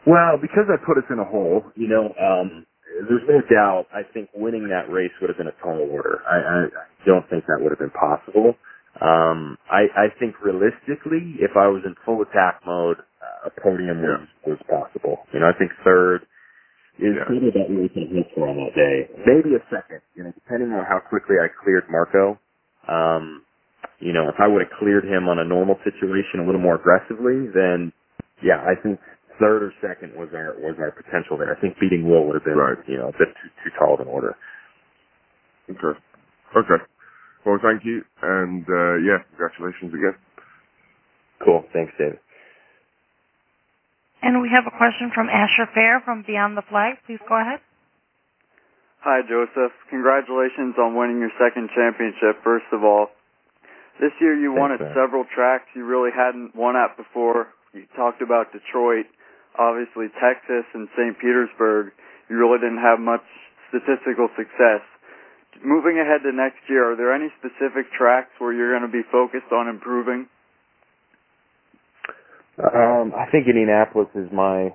Well, 0.06 0.38
because 0.40 0.66
that 0.68 0.84
put 0.86 0.98
us 0.98 1.08
in 1.10 1.18
a 1.18 1.24
hole, 1.24 1.64
you 1.76 1.88
know, 1.88 2.12
um, 2.20 2.66
there's 3.08 3.26
no 3.28 3.40
doubt. 3.50 3.86
I 3.94 4.02
think 4.14 4.30
winning 4.34 4.68
that 4.70 4.90
race 4.92 5.12
would 5.20 5.30
have 5.30 5.38
been 5.38 5.48
a 5.52 5.58
tall 5.62 5.78
order. 5.90 6.20
I, 6.28 6.36
I, 6.38 6.58
I 6.72 6.86
don't 7.06 7.28
think 7.30 7.44
that 7.46 7.58
would 7.60 7.72
have 7.72 7.80
been 7.80 7.94
possible. 7.94 8.54
Um, 9.00 9.58
I, 9.70 9.86
I 9.96 10.06
think 10.20 10.36
realistically, 10.42 11.36
if 11.40 11.52
I 11.56 11.68
was 11.68 11.82
in 11.86 11.94
full 12.04 12.22
attack 12.22 12.60
mode, 12.66 12.98
uh, 13.22 13.48
a 13.48 13.52
podium 13.62 14.02
yeah. 14.02 14.26
was, 14.46 14.58
was 14.58 14.60
possible. 14.70 15.24
You 15.32 15.40
know, 15.40 15.48
I 15.48 15.58
think 15.58 15.72
third, 15.84 16.22
is 17.00 17.16
Yeah. 17.16 17.26
really 17.30 17.48
about 17.50 17.70
where 17.70 17.82
we 17.82 17.90
can 17.90 18.08
hit 18.08 18.28
for 18.34 18.48
on 18.48 18.56
that 18.58 18.74
day. 18.76 19.08
Maybe 19.26 19.56
a 19.56 19.62
second, 19.70 20.02
you 20.16 20.24
know, 20.24 20.32
depending 20.32 20.72
on 20.72 20.84
how 20.86 21.00
quickly 21.00 21.36
I 21.42 21.48
cleared 21.48 21.86
Marco. 21.90 22.38
Um, 22.88 23.42
you 23.98 24.12
know, 24.12 24.28
if 24.28 24.36
I 24.38 24.46
would 24.46 24.62
have 24.62 24.72
cleared 24.78 25.04
him 25.04 25.28
on 25.28 25.38
a 25.38 25.44
normal 25.44 25.76
situation 25.84 26.40
a 26.40 26.46
little 26.46 26.60
more 26.60 26.76
aggressively, 26.76 27.50
then 27.52 27.92
yeah, 28.42 28.62
I 28.62 28.74
think 28.80 29.00
third 29.40 29.62
or 29.62 29.72
second 29.82 30.14
was 30.14 30.30
our 30.34 30.54
was 30.58 30.76
our 30.78 30.90
potential 30.90 31.36
there. 31.38 31.54
I 31.54 31.60
think 31.60 31.78
beating 31.78 32.08
Will 32.08 32.26
would 32.26 32.34
have 32.34 32.44
been 32.44 32.56
Right. 32.58 32.78
you 32.86 32.96
know 32.98 33.08
a 33.08 33.16
bit 33.18 33.34
too, 33.42 33.50
too 33.64 33.70
tall 33.78 33.94
of 33.94 34.00
an 34.00 34.08
order. 34.08 34.36
Okay. 35.70 35.98
Okay. 36.56 36.80
Well, 37.44 37.58
thank 37.62 37.84
you. 37.84 38.02
And, 38.22 38.64
uh, 38.68 38.96
yeah, 39.04 39.22
congratulations 39.30 39.92
again. 39.94 40.16
Cool. 41.44 41.64
Thanks, 41.72 41.92
David. 41.98 42.18
And 44.22 44.42
we 44.42 44.50
have 44.50 44.66
a 44.66 44.74
question 44.76 45.12
from 45.14 45.28
Asher 45.28 45.68
Fair 45.72 46.00
from 46.04 46.24
Beyond 46.26 46.56
the 46.56 46.62
Flag. 46.68 46.98
Please 47.06 47.20
go 47.28 47.38
ahead. 47.40 47.60
Hi, 49.00 49.22
Josef. 49.22 49.70
Congratulations 49.90 50.74
on 50.76 50.96
winning 50.98 51.20
your 51.20 51.30
second 51.38 51.70
championship, 51.74 52.42
first 52.42 52.66
of 52.72 52.82
all. 52.82 53.08
This 53.98 54.14
year 54.22 54.38
you 54.38 54.54
won 54.54 54.70
at 54.70 54.78
several 54.94 55.26
tracks 55.34 55.66
you 55.74 55.84
really 55.84 56.14
hadn't 56.14 56.54
won 56.54 56.78
at 56.78 56.96
before. 56.96 57.50
You 57.74 57.84
talked 57.98 58.22
about 58.22 58.54
Detroit, 58.54 59.10
obviously 59.58 60.06
Texas 60.22 60.64
and 60.72 60.86
St. 60.94 61.18
Petersburg. 61.18 61.90
You 62.30 62.38
really 62.38 62.62
didn't 62.62 62.82
have 62.82 63.02
much 63.02 63.26
statistical 63.68 64.30
success. 64.38 64.86
Moving 65.64 65.98
ahead 65.98 66.22
to 66.22 66.30
next 66.30 66.62
year, 66.70 66.92
are 66.92 66.96
there 66.96 67.10
any 67.10 67.26
specific 67.42 67.90
tracks 67.90 68.30
where 68.38 68.54
you're 68.54 68.70
going 68.70 68.86
to 68.86 68.94
be 68.94 69.02
focused 69.10 69.50
on 69.50 69.66
improving? 69.66 70.30
Um, 72.58 73.12
I 73.14 73.30
think 73.30 73.46
Indianapolis 73.46 74.08
is 74.14 74.30
my 74.32 74.74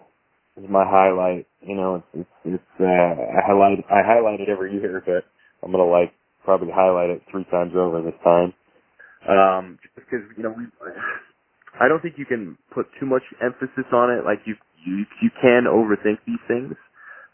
is 0.55 0.69
my 0.69 0.83
highlight. 0.87 1.47
You 1.61 1.75
know, 1.75 2.03
it's 2.13 2.27
it's, 2.45 2.59
it's 2.59 2.73
uh, 2.79 2.83
I 2.85 3.43
highlight 3.45 3.83
I 3.91 4.03
highlight 4.03 4.39
it 4.39 4.47
every 4.49 4.73
year, 4.73 5.03
but 5.05 5.23
I'm 5.61 5.71
gonna 5.71 5.83
like 5.83 6.13
probably 6.45 6.71
highlight 6.73 7.09
it 7.09 7.23
three 7.29 7.43
times 7.51 7.73
over 7.75 8.01
this 8.01 8.15
time. 8.23 8.53
Um, 9.29 9.79
just 9.83 9.95
because 9.95 10.25
you 10.37 10.43
know 10.43 10.53
we, 10.57 10.65
I 11.81 11.87
don't 11.89 12.01
think 12.01 12.15
you 12.17 12.25
can 12.25 12.57
put 12.73 12.87
too 12.99 13.07
much 13.07 13.23
emphasis 13.43 13.87
on 13.93 14.11
it. 14.11 14.25
Like 14.25 14.41
you 14.45 14.55
you 14.85 15.05
you 15.21 15.31
can 15.41 15.65
overthink 15.69 16.19
these 16.27 16.41
things. 16.47 16.75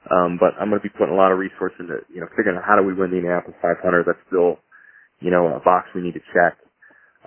Um, 0.10 0.38
but 0.40 0.56
I'm 0.60 0.70
going 0.72 0.82
to 0.82 0.88
be 0.88 0.94
putting 0.98 1.14
a 1.14 1.18
lot 1.18 1.32
of 1.32 1.40
resource 1.40 1.74
into, 1.80 2.00
you 2.14 2.22
know, 2.22 2.28
figuring 2.38 2.58
out 2.58 2.66
how 2.66 2.76
do 2.76 2.84
we 2.88 2.94
win 2.96 3.12
the 3.12 3.18
Indianapolis 3.22 3.58
500. 3.62 4.06
That's 4.08 4.18
still, 4.28 4.58
you 5.22 5.32
know, 5.32 5.48
a 5.56 5.60
box 5.62 5.90
we 5.96 6.02
need 6.02 6.16
to 6.16 6.26
check. 6.34 6.58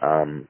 Um, 0.03 0.46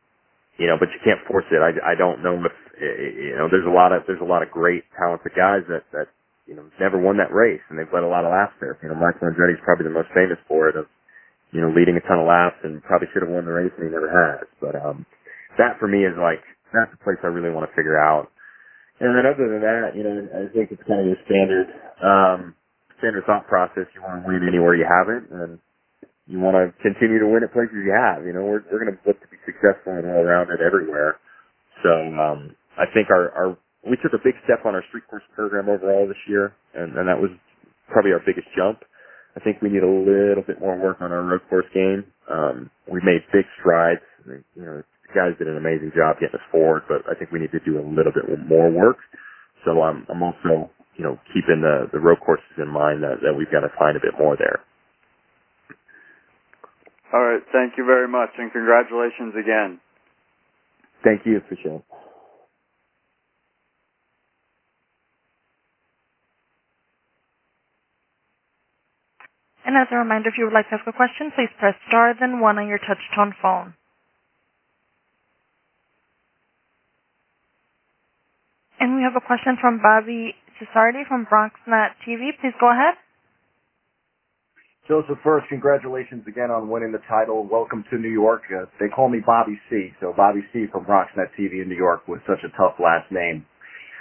you 0.59 0.67
know, 0.69 0.77
but 0.79 0.89
you 0.93 1.01
can't 1.05 1.21
force 1.29 1.47
it. 1.53 1.61
I, 1.65 1.73
I 1.93 1.95
don't 1.97 2.23
know 2.23 2.37
if 2.45 2.53
you 2.81 3.37
know. 3.37 3.49
There's 3.51 3.67
a 3.67 3.73
lot 3.73 3.93
of 3.93 4.03
there's 4.07 4.21
a 4.21 4.29
lot 4.29 4.43
of 4.43 4.51
great 4.51 4.85
talented 4.99 5.33
guys 5.37 5.65
that 5.69 5.85
that 5.93 6.09
you 6.47 6.55
know 6.57 6.65
never 6.81 6.99
won 7.01 7.17
that 7.19 7.33
race, 7.33 7.63
and 7.71 7.79
they've 7.79 7.89
led 7.93 8.05
a 8.05 8.11
lot 8.11 8.25
of 8.27 8.33
laps 8.33 8.53
there. 8.61 8.77
You 8.83 8.91
know, 8.91 8.97
Michael 9.01 9.29
Andretti 9.33 9.55
is 9.57 9.65
probably 9.65 9.89
the 9.89 9.97
most 9.97 10.11
famous 10.15 10.39
for 10.49 10.69
it 10.69 10.77
of 10.77 10.87
you 11.53 11.61
know 11.61 11.71
leading 11.73 11.97
a 11.97 12.05
ton 12.09 12.21
of 12.21 12.29
laps 12.29 12.59
and 12.65 12.83
probably 12.85 13.09
should 13.13 13.23
have 13.23 13.33
won 13.33 13.45
the 13.47 13.53
race 13.55 13.73
and 13.79 13.87
he 13.89 13.93
never 13.93 14.11
has. 14.11 14.45
But 14.61 14.77
um, 14.77 15.07
that 15.59 15.79
for 15.79 15.89
me 15.89 16.05
is 16.05 16.17
like 16.19 16.43
that's 16.75 16.91
the 16.93 17.01
place 17.05 17.21
I 17.23 17.29
really 17.33 17.53
want 17.55 17.69
to 17.69 17.77
figure 17.77 18.01
out. 18.01 18.33
And 19.01 19.17
then 19.19 19.27
other 19.27 19.51
than 19.51 19.63
that, 19.67 19.97
you 19.99 20.05
know, 20.07 20.15
I 20.31 20.47
think 20.55 20.71
it's 20.71 20.83
kind 20.87 21.03
of 21.03 21.07
your 21.11 21.21
standard 21.27 21.69
um, 22.05 22.55
standard 22.99 23.27
thought 23.27 23.49
process. 23.49 23.91
You 23.95 24.03
want 24.03 24.23
to 24.23 24.29
win 24.29 24.47
anywhere 24.47 24.77
you 24.79 24.87
have 24.87 25.11
it, 25.11 25.27
and 25.31 25.59
you 26.27 26.39
want 26.39 26.55
to 26.55 26.71
continue 26.83 27.19
to 27.19 27.29
win 27.29 27.43
at 27.43 27.53
places 27.53 27.75
you 27.83 27.95
have. 27.95 28.27
You 28.27 28.33
know, 28.33 28.47
we're 28.47 28.63
we're 28.71 28.83
going 28.83 28.95
to 28.95 29.01
look 29.07 29.19
to 29.21 29.29
be 29.31 29.39
successful 29.47 29.99
and 29.99 30.07
all 30.07 30.23
around 30.23 30.51
it 30.55 30.63
everywhere. 30.63 31.19
So 31.83 31.91
um, 31.91 32.55
I 32.79 32.87
think 32.95 33.11
our 33.11 33.33
our 33.35 33.49
we 33.89 33.99
took 33.99 34.15
a 34.15 34.23
big 34.23 34.39
step 34.47 34.63
on 34.67 34.75
our 34.75 34.85
street 34.89 35.05
course 35.11 35.27
program 35.35 35.69
overall 35.69 36.07
this 36.07 36.21
year, 36.29 36.55
and, 36.75 36.95
and 36.97 37.09
that 37.09 37.19
was 37.19 37.31
probably 37.91 38.13
our 38.13 38.23
biggest 38.25 38.47
jump. 38.57 38.81
I 39.43 39.45
think 39.45 39.63
we 39.63 39.71
need 39.71 39.83
a 39.83 39.91
little 39.91 40.45
bit 40.47 40.61
more 40.63 40.79
work 40.79 41.03
on 41.03 41.11
our 41.13 41.23
road 41.27 41.43
course 41.51 41.67
game. 41.75 42.07
Um, 42.31 42.71
we 42.87 43.01
made 43.03 43.27
big 43.35 43.45
strides. 43.61 44.01
You 44.27 44.43
know, 44.63 44.83
the 44.87 45.15
guys 45.15 45.35
did 45.39 45.49
an 45.49 45.59
amazing 45.59 45.91
job 45.99 46.23
getting 46.23 46.39
us 46.39 46.47
forward, 46.53 46.85
but 46.89 47.03
I 47.11 47.19
think 47.19 47.33
we 47.33 47.41
need 47.41 47.51
to 47.53 47.61
do 47.67 47.79
a 47.79 47.85
little 47.85 48.15
bit 48.15 48.31
more 48.47 48.71
work. 48.71 48.99
So 49.67 49.83
I'm 49.83 50.07
I'm 50.11 50.23
also 50.23 50.71
you 50.97 51.05
know 51.05 51.19
keeping 51.35 51.61
the 51.63 51.91
the 51.93 51.99
road 52.01 52.19
courses 52.25 52.47
in 52.59 52.69
mind 52.71 53.03
that 53.03 53.19
that 53.27 53.35
we've 53.35 53.51
got 53.51 53.67
to 53.67 53.73
find 53.79 53.99
a 53.99 54.01
bit 54.01 54.15
more 54.19 54.39
there. 54.39 54.63
All 57.13 57.25
right. 57.25 57.43
Thank 57.53 57.75
you 57.79 57.85
very 57.87 58.09
much, 58.09 58.31
and 58.39 58.53
congratulations 58.53 59.35
again. 59.39 59.81
Thank 61.05 61.27
you. 61.27 61.39
Appreciate 61.39 61.83
it. 61.83 61.85
And 69.73 69.81
as 69.81 69.89
a 69.91 69.97
reminder, 69.97 70.29
if 70.29 70.37
you 70.37 70.45
would 70.45 70.53
like 70.53 70.69
to 70.69 70.77
ask 70.77 70.87
a 70.87 70.93
question, 70.93 71.33
please 71.33 71.49
press 71.59 71.73
star 71.89 72.13
then 72.13 72.41
one 72.41 72.59
on 72.59 72.69
your 72.69 72.77
touch-tone 72.77 73.33
phone. 73.41 73.73
And 78.79 78.97
we 78.97 79.01
have 79.01 79.17
a 79.17 79.25
question 79.25 79.57
from 79.59 79.81
Bobby 79.81 80.37
Cesardi 80.61 81.09
from 81.09 81.25
BronxNet 81.25 81.97
TV. 82.05 82.37
Please 82.39 82.53
go 82.61 82.69
ahead. 82.71 83.01
Josef, 84.87 85.17
first, 85.25 85.49
congratulations 85.49 86.25
again 86.29 86.51
on 86.51 86.69
winning 86.69 86.93
the 86.93 87.01
title. 87.09 87.49
Welcome 87.49 87.83
to 87.89 87.97
New 87.97 88.13
York. 88.13 88.43
Uh, 88.53 88.67
they 88.79 88.89
call 88.89 89.09
me 89.09 89.21
Bobby 89.25 89.59
C, 89.71 89.89
so 90.01 90.13
Bobby 90.15 90.45
C 90.53 90.67
from 90.71 90.85
BronxNet 90.85 91.33
TV 91.41 91.63
in 91.63 91.71
New 91.71 91.81
York 91.81 92.07
with 92.07 92.21
such 92.27 92.45
a 92.45 92.55
tough 92.59 92.77
last 92.79 93.11
name. 93.11 93.47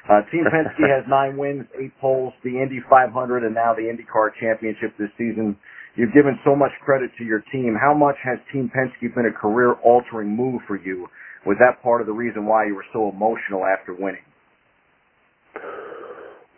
Uh, 0.10 0.22
Team 0.32 0.46
Penske 0.50 0.86
has 0.90 1.06
nine 1.10 1.38
wins, 1.38 1.66
eight 1.82 1.94
poles, 2.02 2.34
the 2.44 2.58
Indy 2.58 2.80
500, 2.90 3.44
and 3.44 3.54
now 3.54 3.74
the 3.74 3.84
IndyCar 3.84 4.32
Championship 4.40 4.98
this 4.98 5.10
season. 5.18 5.56
You've 5.96 6.14
given 6.14 6.40
so 6.46 6.56
much 6.56 6.72
credit 6.84 7.12
to 7.18 7.24
your 7.24 7.44
team. 7.52 7.76
How 7.80 7.94
much 7.94 8.16
has 8.24 8.40
Team 8.52 8.72
Penske 8.74 9.14
been 9.14 9.26
a 9.28 9.34
career-altering 9.36 10.30
move 10.30 10.62
for 10.68 10.78
you? 10.78 11.08
Was 11.46 11.58
that 11.60 11.82
part 11.84 12.02
of 12.02 12.08
the 12.08 12.14
reason 12.14 12.46
why 12.46 12.66
you 12.66 12.76
were 12.76 12.86
so 12.94 13.10
emotional 13.10 13.66
after 13.66 13.94
winning? 13.94 14.24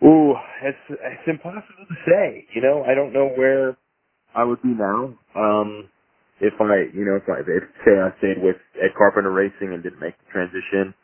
Ooh, 0.04 0.34
it's 0.62 0.84
it's 0.90 1.26
impossible 1.26 1.86
to 1.88 1.96
say. 2.06 2.46
You 2.54 2.60
know, 2.62 2.84
I 2.84 2.94
don't 2.94 3.12
know 3.12 3.28
where 3.36 3.76
I 4.34 4.44
would 4.44 4.60
be 4.62 4.74
now. 4.76 5.14
Um, 5.34 5.88
if 6.40 6.52
I, 6.60 6.90
you 6.92 7.04
know, 7.06 7.16
if 7.16 7.24
I, 7.28 7.40
if 7.40 7.64
say 7.86 7.92
I 7.96 8.10
stayed 8.18 8.42
with 8.42 8.56
Ed 8.76 8.92
Carpenter 8.98 9.30
Racing 9.32 9.72
and 9.72 9.82
didn't 9.82 10.00
make 10.00 10.14
the 10.18 10.32
transition, 10.32 10.94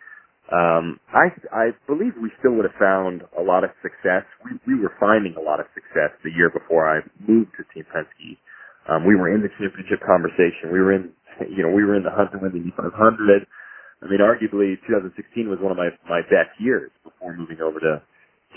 um, 0.53 1.01
I, 1.11 1.33
I 1.51 1.65
believe 1.89 2.15
we 2.21 2.31
still 2.39 2.55
would 2.61 2.67
have 2.69 2.79
found 2.79 3.23
a 3.39 3.43
lot 3.43 3.65
of 3.65 3.71
success. 3.83 4.29
We, 4.45 4.61
we 4.69 4.77
were 4.83 4.93
finding 5.01 5.35
a 5.39 5.43
lot 5.43 5.61
of 5.61 5.67
success 5.75 6.13
the 6.23 6.31
year 6.37 6.51
before 6.53 6.85
I 6.87 7.01
moved 7.25 7.57
to 7.59 7.65
Team 7.75 7.87
Penske. 7.91 8.37
Um, 8.87 9.07
we 9.09 9.17
were 9.17 9.33
in 9.33 9.43
the 9.43 9.51
championship 9.59 10.05
conversation. 10.07 10.71
We 10.71 10.81
were 10.85 10.93
in, 10.95 11.11
you 11.51 11.65
know, 11.65 11.73
we 11.73 11.83
were 11.85 11.97
in 11.97 12.05
the 12.05 12.13
hunt 12.13 12.33
to 12.37 12.39
win 12.39 12.53
the 12.53 12.61
Indy 12.63 12.75
500. 12.77 12.93
I 12.93 14.07
mean, 14.13 14.21
arguably 14.21 14.77
2016 14.87 15.49
was 15.49 15.59
one 15.65 15.73
of 15.73 15.79
my, 15.81 15.91
my 16.09 16.23
best 16.29 16.53
years 16.61 16.93
before 17.05 17.35
moving 17.37 17.61
over 17.65 17.81
to 17.81 18.03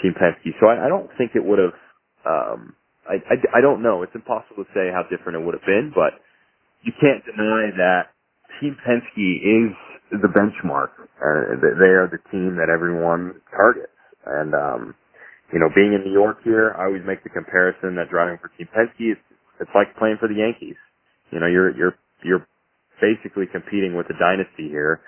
Team 0.03 0.13
Penske. 0.19 0.53
So 0.59 0.67
I, 0.67 0.85
I 0.85 0.89
don't 0.89 1.09
think 1.17 1.33
it 1.35 1.43
would 1.45 1.59
have, 1.59 1.77
um, 2.27 2.75
I, 3.09 3.17
I, 3.31 3.35
I 3.57 3.61
don't 3.61 3.81
know. 3.81 4.03
It's 4.03 4.15
impossible 4.15 4.65
to 4.67 4.71
say 4.75 4.91
how 4.91 5.07
different 5.09 5.39
it 5.39 5.45
would 5.45 5.55
have 5.55 5.65
been, 5.65 5.91
but 5.95 6.13
you 6.83 6.93
can't 7.01 7.23
deny 7.25 7.71
that 7.77 8.13
Team 8.61 8.77
Penske 8.85 9.29
is 9.43 9.73
the 10.21 10.29
benchmark. 10.31 10.93
Uh, 11.17 11.57
they 11.61 11.93
are 11.95 12.09
the 12.11 12.21
team 12.31 12.57
that 12.61 12.69
everyone 12.69 13.41
targets. 13.51 13.93
And, 14.25 14.53
um, 14.55 14.95
you 15.53 15.59
know, 15.59 15.69
being 15.75 15.93
in 15.93 16.03
New 16.05 16.13
York 16.13 16.39
here, 16.43 16.75
I 16.77 16.85
always 16.85 17.03
make 17.05 17.23
the 17.23 17.29
comparison 17.33 17.95
that 17.97 18.09
driving 18.09 18.37
for 18.41 18.49
Team 18.57 18.69
Penske 18.73 19.13
is, 19.13 19.19
it's 19.61 19.71
like 19.75 19.95
playing 19.97 20.17
for 20.19 20.27
the 20.29 20.35
Yankees. 20.39 20.77
You 21.31 21.39
know, 21.39 21.47
you're, 21.47 21.75
you're, 21.77 21.95
you're 22.23 22.45
basically 23.01 23.45
competing 23.51 23.95
with 23.97 24.07
the 24.07 24.17
dynasty 24.19 24.69
here. 24.69 25.01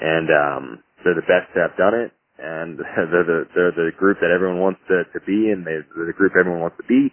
And, 0.00 0.28
um, 0.30 0.64
they're 1.04 1.16
the 1.18 1.26
best 1.28 1.50
to 1.56 1.60
have 1.64 1.76
done 1.78 1.94
it. 1.94 2.12
And 2.38 2.78
they're 3.12 3.26
the, 3.26 3.40
they're 3.54 3.76
the 3.76 3.90
group 3.98 4.18
that 4.20 4.30
everyone 4.34 4.60
wants 4.60 4.80
to, 4.88 5.04
to 5.12 5.20
be 5.26 5.50
and 5.52 5.66
they're 5.66 5.86
the 5.86 6.14
group 6.16 6.34
everyone 6.38 6.60
wants 6.62 6.78
to 6.78 6.86
beat 6.88 7.12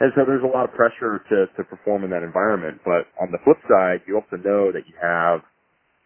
and 0.00 0.12
so 0.16 0.26
there's 0.26 0.42
a 0.42 0.48
lot 0.50 0.66
of 0.66 0.74
pressure 0.74 1.22
to, 1.30 1.46
to 1.56 1.64
perform 1.70 2.04
in 2.04 2.10
that 2.10 2.24
environment. 2.24 2.80
But 2.84 3.06
on 3.22 3.30
the 3.30 3.38
flip 3.44 3.58
side, 3.70 4.02
you 4.08 4.16
also 4.18 4.42
know 4.42 4.72
that 4.72 4.88
you 4.90 4.96
have, 5.02 5.42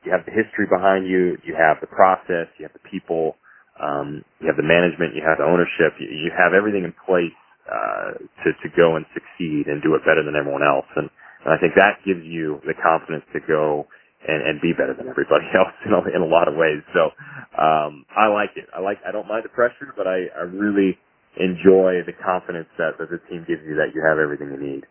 you 0.07 0.13
have 0.15 0.25
the 0.27 0.33
history 0.35 0.71
behind 0.71 1.07
you, 1.11 1.37
you 1.45 1.59
have 1.59 1.83
the 1.83 1.91
process, 1.91 2.49
you 2.59 2.65
have 2.65 2.75
the 2.75 2.87
people, 2.89 3.37
um, 3.83 4.25
you 4.41 4.49
have 4.49 4.57
the 4.57 4.67
management, 4.67 5.15
you 5.19 5.23
have 5.27 5.39
the 5.43 5.47
ownership, 5.49 5.99
you, 6.01 6.09
you 6.09 6.31
have 6.33 6.55
everything 6.55 6.87
in 6.87 6.95
place, 7.05 7.35
uh, 7.69 8.17
to, 8.47 8.49
to 8.63 8.69
go 8.79 8.97
and 8.97 9.05
succeed 9.13 9.69
and 9.69 9.83
do 9.83 9.95
it 9.99 10.03
better 10.07 10.23
than 10.25 10.39
everyone 10.39 10.63
else. 10.65 10.87
And, 10.97 11.11
and 11.45 11.51
I 11.53 11.59
think 11.61 11.75
that 11.77 12.01
gives 12.07 12.25
you 12.25 12.63
the 12.65 12.75
confidence 12.79 13.27
to 13.35 13.41
go 13.45 13.87
and, 14.27 14.41
and 14.47 14.57
be 14.63 14.73
better 14.73 14.95
than 14.97 15.11
everybody 15.11 15.51
else 15.59 15.75
in 15.85 15.93
a, 15.93 16.01
in 16.17 16.23
a 16.23 16.31
lot 16.31 16.49
of 16.49 16.57
ways. 16.57 16.81
So, 16.97 17.13
um, 17.59 18.07
I 18.15 18.31
like 18.31 18.55
it. 18.57 18.71
I 18.73 18.81
like, 18.81 19.03
I 19.05 19.13
don't 19.13 19.29
mind 19.29 19.45
the 19.45 19.53
pressure, 19.53 19.93
but 19.99 20.07
I, 20.09 20.31
I 20.39 20.47
really, 20.49 20.97
enjoy 21.39 22.03
the 22.07 22.15
confidence 22.25 22.69
that, 22.79 22.99
that 22.99 23.11
the 23.11 23.21
team 23.31 23.45
gives 23.47 23.63
you 23.69 23.77
that 23.77 23.95
you 23.95 24.03
have 24.03 24.19
everything 24.19 24.51
you 24.51 24.59
need. 24.61 24.85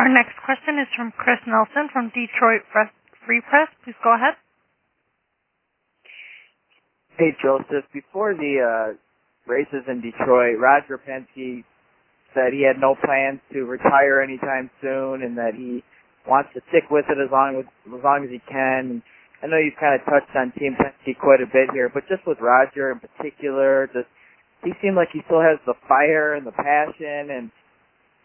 Our 0.00 0.08
next 0.08 0.32
question 0.48 0.80
is 0.80 0.88
from 0.96 1.12
Chris 1.12 1.36
Nelson 1.44 1.92
from 1.92 2.08
Detroit 2.16 2.64
Free 2.72 3.44
Press. 3.44 3.68
Please 3.84 4.00
go 4.00 4.16
ahead. 4.16 4.32
Hey, 7.20 7.36
Josef. 7.36 7.84
Before 7.92 8.32
the 8.32 8.64
uh, 8.64 8.88
races 9.44 9.84
in 9.92 10.00
Detroit, 10.00 10.56
Roger 10.56 10.96
Penske 10.96 11.68
said 12.32 12.56
he 12.56 12.64
had 12.64 12.80
no 12.80 12.96
plans 12.96 13.44
to 13.52 13.68
retire 13.68 14.24
anytime 14.24 14.70
soon 14.80 15.20
and 15.20 15.36
that 15.36 15.52
he 15.52 15.84
wants 16.24 16.48
to 16.56 16.64
stick 16.72 16.88
with 16.88 17.04
it 17.12 17.20
as 17.20 17.28
long 17.28 17.60
as, 17.60 17.68
as 17.92 18.00
long 18.00 18.24
as 18.24 18.32
he 18.32 18.40
can. 18.48 19.04
I 19.44 19.52
know 19.52 19.60
you've 19.60 19.76
kind 19.76 20.00
of 20.00 20.00
touched 20.08 20.32
on 20.32 20.48
Team 20.56 20.80
Penske 20.80 21.12
quite 21.20 21.44
a 21.44 21.50
bit 21.52 21.76
here, 21.76 21.92
but 21.92 22.08
just 22.08 22.24
with 22.24 22.40
Roger 22.40 22.88
in 22.88 23.04
particular, 23.04 23.92
does 23.92 24.08
he 24.64 24.72
seem 24.80 24.96
like 24.96 25.12
he 25.12 25.20
still 25.28 25.44
has 25.44 25.60
the 25.68 25.76
fire 25.84 26.32
and 26.40 26.46
the 26.48 26.56
passion 26.56 27.28
and 27.36 27.52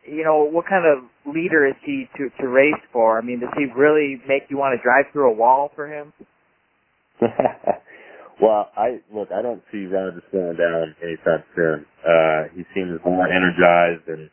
you 0.08 0.24
know, 0.24 0.44
what 0.46 0.66
kind 0.68 0.86
of 0.86 1.10
leader 1.34 1.68
is 1.68 1.76
he 1.86 2.06
to 2.18 2.30
to 2.42 2.48
race 2.48 2.82
for? 2.94 3.18
I 3.18 3.22
mean, 3.22 3.40
does 3.40 3.54
he 3.58 3.66
really 3.76 4.22
make 4.28 4.44
you 4.50 4.58
want 4.58 4.78
to 4.78 4.84
drive 4.84 5.12
through 5.12 5.32
a 5.32 5.36
wall 5.36 5.72
for 5.76 5.88
him? 5.88 6.14
well, 8.42 8.70
I 8.78 9.00
look, 9.14 9.30
I 9.32 9.42
don't 9.42 9.64
see 9.72 9.86
Roger 9.86 10.22
slowing 10.32 10.58
down 10.58 10.96
anytime 11.02 11.44
soon. 11.56 11.86
Uh 12.06 12.52
he 12.56 12.64
seems 12.74 13.00
more 13.06 13.28
energized 13.28 14.08
and 14.08 14.30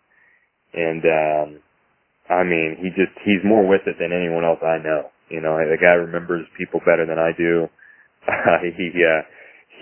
and 0.74 1.02
um 1.04 1.62
I 2.30 2.44
mean, 2.44 2.76
he 2.80 2.88
just 2.90 3.12
he's 3.24 3.42
more 3.44 3.66
with 3.66 3.82
it 3.86 3.96
than 3.98 4.12
anyone 4.12 4.44
else 4.44 4.60
I 4.62 4.78
know. 4.78 5.10
You 5.30 5.40
know, 5.40 5.56
the 5.58 5.80
guy 5.80 5.96
remembers 5.96 6.46
people 6.58 6.80
better 6.84 7.06
than 7.06 7.18
I 7.18 7.30
do. 7.36 7.68
Uh, 8.22 8.62
he 8.62 8.86
uh, 9.02 9.22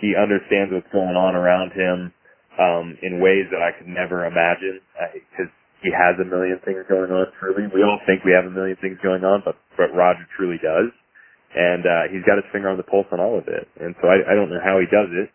he 0.00 0.16
understands 0.16 0.72
what's 0.72 0.88
going 0.96 1.12
on 1.12 1.36
around 1.36 1.76
him 1.76 2.08
um, 2.56 2.96
in 3.02 3.20
ways 3.20 3.44
that 3.52 3.60
I 3.60 3.76
could 3.76 3.86
never 3.86 4.24
imagine 4.24 4.80
because 5.12 5.52
he 5.82 5.90
has 5.92 6.16
a 6.20 6.26
million 6.26 6.60
things 6.64 6.84
going 6.88 7.10
on. 7.10 7.26
Truly, 7.40 7.68
we 7.72 7.82
all 7.82 8.00
think 8.06 8.24
we 8.24 8.32
have 8.36 8.46
a 8.46 8.52
million 8.52 8.76
things 8.80 8.98
going 9.02 9.24
on, 9.24 9.42
but 9.44 9.56
but 9.76 9.92
Roger 9.96 10.24
truly 10.36 10.60
does, 10.60 10.92
and 11.56 11.82
uh, 11.84 12.04
he's 12.12 12.24
got 12.24 12.36
his 12.36 12.48
finger 12.52 12.68
on 12.68 12.76
the 12.76 12.86
pulse 12.86 13.08
on 13.12 13.20
all 13.20 13.38
of 13.38 13.48
it. 13.48 13.66
And 13.80 13.94
so 14.00 14.08
I, 14.08 14.32
I 14.32 14.32
don't 14.34 14.50
know 14.52 14.62
how 14.62 14.78
he 14.78 14.88
does 14.88 15.10
it, 15.10 15.28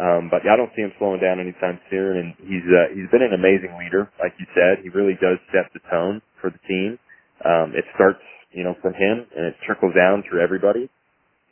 um, 0.00 0.32
but 0.32 0.46
I 0.48 0.56
don't 0.56 0.72
see 0.76 0.82
him 0.82 0.92
slowing 0.98 1.20
down 1.20 1.38
anytime 1.38 1.78
soon. 1.92 2.20
And 2.20 2.28
he's 2.44 2.66
uh, 2.68 2.92
he's 2.96 3.10
been 3.12 3.24
an 3.24 3.36
amazing 3.36 3.76
leader, 3.76 4.08
like 4.18 4.32
you 4.40 4.46
said. 4.56 4.84
He 4.84 4.90
really 4.90 5.16
does 5.20 5.38
set 5.52 5.68
the 5.76 5.84
tone 5.92 6.22
for 6.40 6.48
the 6.48 6.62
team. 6.66 6.98
Um, 7.44 7.76
it 7.76 7.84
starts 7.94 8.22
you 8.54 8.62
know, 8.62 8.74
from 8.80 8.94
him, 8.94 9.26
and 9.36 9.46
it 9.46 9.54
trickles 9.66 9.92
down 9.94 10.22
through 10.28 10.42
everybody. 10.42 10.88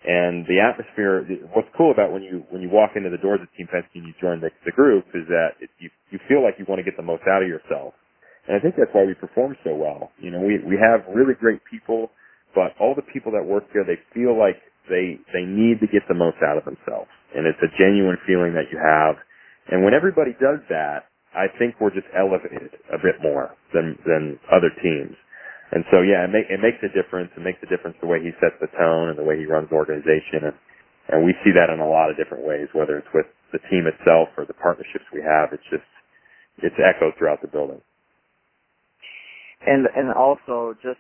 And 0.05 0.47
the 0.47 0.59
atmosphere, 0.62 1.27
what's 1.53 1.68
cool 1.77 1.92
about 1.92 2.12
when 2.12 2.23
you 2.23 2.42
when 2.51 2.62
you 2.62 2.71
walk 2.71 2.92
into 2.97 3.11
the 3.11 3.18
doors 3.18 3.40
of 3.42 3.49
Team 3.57 3.68
Penske 3.71 3.95
and 3.95 4.07
you 4.07 4.14
join 4.21 4.40
the, 4.40 4.51
the 4.64 4.73
group 4.73 5.05
is 5.14 5.27
that 5.29 5.59
it, 5.61 5.71
you 5.79 5.90
you 6.11 6.18
feel 6.27 6.42
like 6.42 6.55
you 6.59 6.64
want 6.68 6.81
to 6.81 6.85
get 6.85 6.97
the 6.97 7.07
most 7.07 7.23
out 7.31 7.42
of 7.42 7.49
yourself. 7.49 7.95
And 8.48 8.57
I 8.57 8.61
think 8.61 8.76
that's 8.76 8.90
why 8.92 9.05
we 9.07 9.14
perform 9.14 9.57
so 9.64 9.74
well. 9.74 10.12
You 10.18 10.31
know, 10.33 10.40
we 10.40 10.59
we 10.64 10.78
have 10.81 11.05
really 11.14 11.35
great 11.35 11.61
people 11.70 12.11
but 12.55 12.76
all 12.81 12.94
the 12.94 13.07
people 13.12 13.33
that 13.33 13.44
work 13.44 13.64
there, 13.74 13.85
they 13.85 13.98
feel 14.14 14.38
like 14.38 14.61
they 14.88 15.18
they 15.35 15.42
need 15.44 15.81
to 15.83 15.88
get 15.90 16.07
the 16.09 16.14
most 16.14 16.38
out 16.44 16.57
of 16.61 16.64
themselves, 16.64 17.11
and 17.35 17.48
it's 17.48 17.61
a 17.64 17.72
genuine 17.81 18.16
feeling 18.28 18.55
that 18.55 18.70
you 18.70 18.78
have. 18.78 19.16
And 19.72 19.83
when 19.83 19.92
everybody 19.96 20.33
does 20.38 20.62
that, 20.70 21.11
I 21.35 21.50
think 21.59 21.76
we're 21.83 21.92
just 21.92 22.07
elevated 22.14 22.72
a 22.94 23.00
bit 23.02 23.18
more 23.20 23.52
than 23.74 23.98
than 24.07 24.38
other 24.52 24.70
teams. 24.85 25.16
And 25.74 25.85
so, 25.90 26.00
yeah, 26.00 26.24
it, 26.24 26.31
make, 26.31 26.46
it 26.48 26.62
makes 26.62 26.78
a 26.87 26.92
difference. 26.94 27.28
It 27.37 27.42
makes 27.44 27.59
a 27.61 27.68
difference 27.68 27.98
the 28.00 28.09
way 28.09 28.22
he 28.22 28.31
sets 28.40 28.55
the 28.62 28.70
tone 28.78 29.11
and 29.11 29.18
the 29.18 29.26
way 29.26 29.37
he 29.37 29.50
runs 29.50 29.68
the 29.68 29.76
organization. 29.76 30.48
And, 30.48 30.57
and 31.11 31.18
we 31.26 31.35
see 31.42 31.50
that 31.52 31.74
in 31.74 31.83
a 31.83 31.90
lot 31.90 32.09
of 32.09 32.16
different 32.16 32.46
ways, 32.46 32.70
whether 32.72 32.96
it's 32.96 33.11
with 33.12 33.26
the 33.52 33.59
team 33.68 33.85
itself 33.90 34.31
or 34.38 34.46
the 34.46 34.55
partnerships 34.57 35.05
we 35.12 35.20
have. 35.26 35.50
It's 35.52 35.66
just, 35.74 35.85
it's 36.62 36.78
echoed 36.81 37.18
throughout 37.18 37.42
the 37.42 37.48
building. 37.52 37.83
And, 39.66 39.87
and 39.94 40.12
also 40.12 40.75
just 40.83 40.98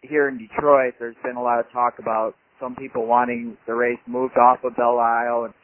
here 0.00 0.28
in 0.28 0.38
Detroit, 0.38 0.94
there's 0.98 1.16
been 1.24 1.36
a 1.36 1.42
lot 1.42 1.60
of 1.60 1.66
talk 1.72 1.94
about 1.98 2.34
some 2.60 2.74
people 2.76 3.06
wanting 3.06 3.56
the 3.66 3.74
race 3.74 3.98
moved 4.06 4.36
off 4.38 4.58
of 4.64 4.76
Belle 4.76 4.98
Isle 4.98 5.44
and 5.44 5.54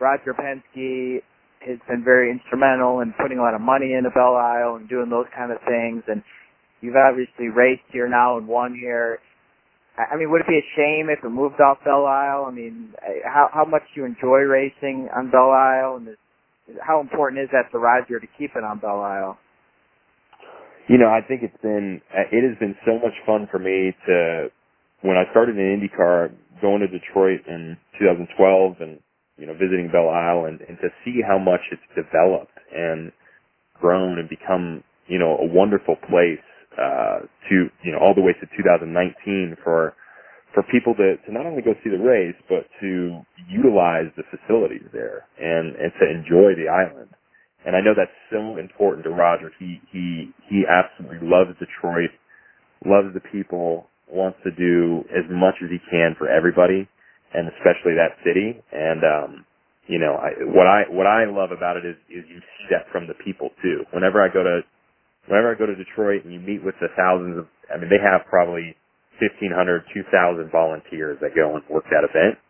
Roger 0.00 0.34
Penske 0.34 1.22
has 1.66 1.78
been 1.88 2.04
very 2.04 2.30
instrumental 2.30 3.00
in 3.00 3.12
putting 3.20 3.38
a 3.38 3.42
lot 3.42 3.54
of 3.54 3.60
money 3.60 3.94
into 3.94 4.10
Belle 4.10 4.36
Isle 4.36 4.76
and 4.76 4.88
doing 4.88 5.10
those 5.10 5.26
kind 5.34 5.50
of 5.50 5.58
things. 5.66 6.04
And 6.06 6.22
You've 6.80 6.96
obviously 6.96 7.48
raced 7.48 7.82
here 7.92 8.08
now 8.08 8.38
and 8.38 8.46
won 8.46 8.74
here. 8.74 9.18
I 9.98 10.16
mean, 10.16 10.30
would 10.30 10.42
it 10.42 10.46
be 10.46 10.58
a 10.58 10.76
shame 10.76 11.08
if 11.10 11.24
it 11.24 11.28
moved 11.28 11.60
off 11.60 11.78
Belle 11.84 12.06
Isle? 12.06 12.46
I 12.46 12.52
mean, 12.52 12.94
how 13.24 13.48
how 13.52 13.64
much 13.64 13.82
do 13.94 14.00
you 14.00 14.06
enjoy 14.06 14.46
racing 14.46 15.08
on 15.14 15.30
Belle 15.30 15.50
Isle, 15.50 15.96
and 15.96 16.16
how 16.80 17.00
important 17.00 17.42
is 17.42 17.48
that 17.50 17.72
to 17.72 17.78
Roger 17.78 18.20
to 18.20 18.26
keep 18.38 18.52
it 18.54 18.62
on 18.62 18.78
Belle 18.78 19.00
Isle? 19.00 19.38
You 20.88 20.98
know, 20.98 21.08
I 21.08 21.20
think 21.26 21.42
it's 21.42 21.62
been 21.62 22.00
it 22.14 22.42
has 22.48 22.58
been 22.58 22.76
so 22.86 22.94
much 22.94 23.14
fun 23.26 23.48
for 23.50 23.58
me 23.58 23.94
to 24.06 24.48
when 25.02 25.16
I 25.16 25.30
started 25.30 25.56
in 25.56 25.78
IndyCar, 25.78 26.32
going 26.60 26.80
to 26.80 26.88
Detroit 26.88 27.40
in 27.46 27.76
2012, 27.98 28.76
and 28.80 29.00
you 29.38 29.46
know, 29.46 29.52
visiting 29.54 29.88
Belle 29.92 30.10
Isle, 30.10 30.46
and, 30.46 30.60
and 30.62 30.78
to 30.82 30.88
see 31.04 31.20
how 31.26 31.38
much 31.38 31.60
it's 31.70 31.82
developed 31.94 32.58
and 32.74 33.12
grown 33.80 34.18
and 34.18 34.28
become 34.28 34.82
you 35.08 35.18
know 35.18 35.38
a 35.38 35.46
wonderful 35.46 35.96
place 36.10 36.44
uh, 36.78 37.20
to 37.48 37.68
you 37.84 37.92
know 37.92 37.98
all 38.00 38.14
the 38.14 38.22
way 38.22 38.32
to 38.34 38.46
2019 38.56 39.56
for 39.64 39.94
for 40.54 40.64
people 40.72 40.94
to, 40.96 41.16
to 41.26 41.32
not 41.32 41.46
only 41.46 41.62
go 41.62 41.74
see 41.84 41.90
the 41.90 42.02
race 42.02 42.36
but 42.48 42.66
to 42.80 43.20
utilize 43.48 44.10
the 44.16 44.24
facilities 44.30 44.86
there 44.92 45.26
and 45.40 45.76
and 45.76 45.92
to 46.00 46.06
enjoy 46.10 46.54
the 46.56 46.68
island. 46.68 47.10
And 47.66 47.76
I 47.76 47.80
know 47.80 47.94
that's 47.96 48.14
so 48.30 48.58
important 48.58 49.04
to 49.04 49.10
Roger. 49.10 49.52
He 49.58 49.80
he 49.92 50.32
he 50.48 50.64
absolutely 50.68 51.22
loves 51.22 51.52
Detroit, 51.58 52.10
loves 52.84 53.14
the 53.14 53.24
people, 53.32 53.88
wants 54.10 54.38
to 54.44 54.50
do 54.52 55.04
as 55.12 55.24
much 55.30 55.54
as 55.62 55.70
he 55.70 55.78
can 55.90 56.16
for 56.18 56.28
everybody, 56.28 56.88
and 57.34 57.48
especially 57.56 57.94
that 57.94 58.16
city. 58.24 58.56
And 58.72 59.02
um, 59.04 59.30
you 59.86 59.98
know, 59.98 60.16
I, 60.16 60.32
what 60.48 60.66
I 60.66 60.84
what 60.90 61.06
I 61.06 61.24
love 61.28 61.50
about 61.52 61.76
it 61.76 61.84
is 61.86 61.96
is 62.08 62.24
you 62.28 62.40
see 62.40 62.66
that 62.70 62.90
from 62.92 63.06
the 63.06 63.14
people 63.24 63.50
too. 63.62 63.84
Whenever 63.92 64.22
I 64.22 64.32
go 64.32 64.42
to 64.42 64.60
whenever 65.28 65.52
I 65.52 65.58
go 65.58 65.66
to 65.66 65.76
Detroit 65.76 66.24
and 66.24 66.32
you 66.32 66.40
meet 66.40 66.64
with 66.64 66.74
the 66.80 66.88
thousands 66.96 67.38
of, 67.38 67.46
I 67.68 67.78
mean, 67.78 67.90
they 67.92 68.00
have 68.02 68.24
probably 68.26 68.74
1,500, 69.20 69.84
2,000 69.92 70.50
volunteers 70.50 71.18
that 71.20 71.36
go 71.36 71.54
and 71.54 71.62
work 71.68 71.84
that 71.92 72.06
event. 72.08 72.40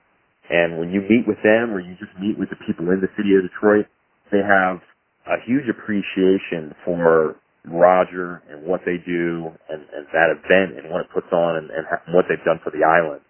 And 0.48 0.78
when 0.78 0.90
you 0.90 1.02
meet 1.02 1.26
with 1.26 1.40
them 1.44 1.74
or 1.74 1.80
you 1.80 1.96
just 1.98 2.14
meet 2.20 2.38
with 2.38 2.48
the 2.50 2.60
people 2.64 2.88
in 2.94 3.00
the 3.02 3.10
city 3.18 3.36
of 3.36 3.44
Detroit, 3.44 3.86
they 4.32 4.40
have 4.40 4.80
a 5.28 5.40
huge 5.44 5.68
appreciation 5.68 6.72
for 6.84 7.36
Roger 7.66 8.42
and 8.50 8.62
what 8.64 8.80
they 8.86 8.96
do 9.02 9.50
and, 9.68 9.82
and 9.90 10.04
that 10.14 10.30
event 10.30 10.78
and 10.78 10.92
what 10.92 11.02
it 11.04 11.10
puts 11.12 11.28
on 11.32 11.58
and, 11.58 11.70
and 11.70 11.84
what 12.14 12.26
they've 12.30 12.42
done 12.46 12.60
for 12.62 12.70
the 12.70 12.84
island. 12.86 13.20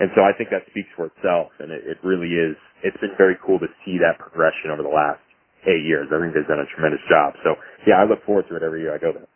And 0.00 0.10
so 0.16 0.24
I 0.24 0.32
think 0.34 0.50
that 0.50 0.66
speaks 0.70 0.88
for 0.96 1.06
itself 1.12 1.52
and 1.60 1.70
it, 1.70 1.84
it 1.86 1.98
really 2.02 2.32
is, 2.34 2.56
it's 2.82 2.96
been 2.98 3.14
very 3.18 3.36
cool 3.44 3.58
to 3.60 3.68
see 3.84 4.00
that 4.00 4.18
progression 4.18 4.72
over 4.74 4.82
the 4.82 4.90
last 4.92 5.20
eight 5.68 5.84
years. 5.86 6.08
I 6.10 6.18
think 6.18 6.34
they've 6.34 6.48
done 6.48 6.62
a 6.64 6.70
tremendous 6.74 7.04
job. 7.06 7.36
So 7.44 7.54
yeah, 7.86 8.02
I 8.02 8.04
look 8.08 8.24
forward 8.26 8.48
to 8.50 8.56
it 8.56 8.62
every 8.64 8.82
year 8.82 8.94
I 8.94 8.98
go 8.98 9.12
there. 9.12 9.28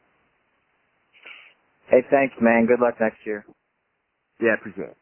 Hey, 1.91 2.03
thanks, 2.11 2.35
man. 2.41 2.67
Good 2.67 2.81
luck 2.81 2.97
next 3.01 3.21
year. 3.25 3.45
Yeah, 4.41 4.55
appreciate 4.61 4.93
it. 4.93 4.99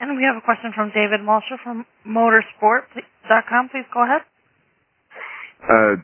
And 0.00 0.16
we 0.16 0.24
have 0.26 0.36
a 0.36 0.44
question 0.44 0.72
from 0.74 0.90
David 0.90 1.20
Malsher 1.22 1.62
from 1.62 1.86
motorsport.com. 2.06 3.68
Please 3.70 3.86
go 3.94 4.02
ahead. 4.04 4.22
Uh, 5.64 5.96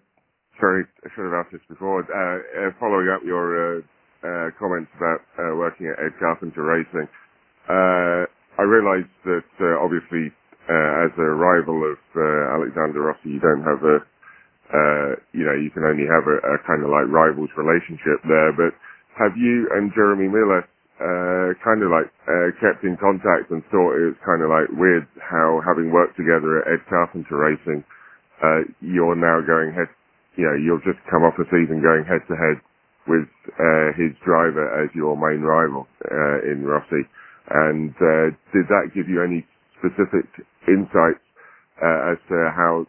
sorry, 0.60 0.84
I 1.04 1.08
should 1.14 1.26
have 1.30 1.34
asked 1.46 1.52
this 1.52 1.64
before. 1.68 2.02
Uh, 2.02 2.68
uh, 2.68 2.70
following 2.80 3.08
up 3.10 3.22
your 3.26 3.78
uh, 3.78 3.80
uh, 4.24 4.48
comments 4.58 4.90
about 4.96 5.20
uh, 5.38 5.56
working 5.56 5.86
at 5.92 6.00
Ed 6.02 6.14
Carpenter 6.20 6.64
Racing, 6.64 7.08
I 8.58 8.62
realised 8.64 9.10
that 9.26 9.46
obviously 9.82 10.32
as 10.68 11.12
a 11.18 11.28
rival 11.36 11.78
of 11.84 11.98
Alexander 12.58 13.02
Rossi, 13.10 13.36
you 13.38 13.40
don't 13.40 13.64
have 13.64 13.82
a, 13.84 13.98
uh, 14.72 15.10
you 15.34 15.44
know, 15.46 15.56
you 15.58 15.70
can 15.74 15.84
only 15.84 16.06
have 16.08 16.26
a, 16.28 16.38
a 16.42 16.56
kind 16.66 16.82
of 16.84 16.90
like 16.90 17.08
rivals 17.10 17.50
relationship 17.58 18.20
there. 18.28 18.52
But 18.56 18.74
have 19.18 19.36
you 19.36 19.68
and 19.76 19.92
Jeremy 19.94 20.28
Milless 20.30 20.66
uh, 21.02 21.54
kind 21.64 21.82
of 21.82 21.90
like 21.90 22.08
uh, 22.30 22.48
kept 22.62 22.84
in 22.84 22.96
contact 23.00 23.50
and 23.50 23.62
thought 23.72 23.98
it 23.98 24.14
was 24.14 24.20
kind 24.24 24.42
of 24.42 24.50
like 24.50 24.70
weird 24.78 25.06
how 25.20 25.60
having 25.66 25.90
worked 25.92 26.16
together 26.16 26.62
at 26.62 26.70
Ed 26.78 26.82
Carpenter 26.88 27.36
Racing, 27.38 27.84
uh, 28.42 28.62
you're 28.80 29.16
now 29.18 29.40
going 29.44 29.74
head, 29.74 29.90
you 30.36 30.44
know, 30.46 30.56
you'll 30.56 30.84
just 30.84 31.00
come 31.10 31.22
off 31.22 31.34
a 31.38 31.46
season 31.50 31.82
going 31.82 32.04
head 32.06 32.22
to 32.28 32.34
head 32.36 32.58
with 33.08 33.28
uh, 33.56 33.88
his 33.96 34.12
driver 34.24 34.68
as 34.82 34.90
your 34.94 35.16
main 35.16 35.42
rival 35.42 35.88
uh, 36.06 36.44
in 36.44 36.64
Rossi. 36.64 37.04
And 37.50 37.90
uh, 37.96 38.34
did 38.52 38.68
that 38.68 38.92
give 38.94 39.08
you 39.08 39.24
any 39.24 39.46
specific 39.80 40.28
insights 40.68 41.24
uh, 41.80 42.12
as 42.12 42.18
to 42.28 42.36
how 42.54 42.84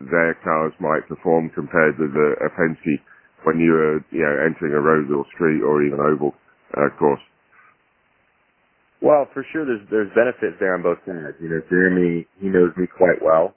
their 0.00 0.34
cars 0.44 0.72
might 0.80 1.06
perform 1.08 1.50
compared 1.54 1.98
with 1.98 2.14
a, 2.14 2.28
a 2.46 2.50
Penske 2.54 3.02
when 3.44 3.58
you 3.58 3.72
were, 3.72 3.98
you 4.10 4.22
know, 4.22 4.34
entering 4.46 4.74
a 4.74 4.80
road 4.80 5.10
or 5.10 5.24
street 5.34 5.62
or 5.62 5.82
even 5.82 5.98
oval 6.00 6.34
uh, 6.76 6.88
course? 6.98 7.20
Well, 9.00 9.28
for 9.32 9.46
sure, 9.52 9.64
there's 9.64 9.86
there's 9.90 10.10
benefits 10.14 10.58
there 10.58 10.74
on 10.74 10.82
both 10.82 10.98
sides. 11.06 11.38
You 11.40 11.50
know, 11.50 11.62
Jeremy, 11.70 12.26
he 12.40 12.48
knows 12.48 12.74
me 12.76 12.86
quite 12.86 13.22
well. 13.22 13.54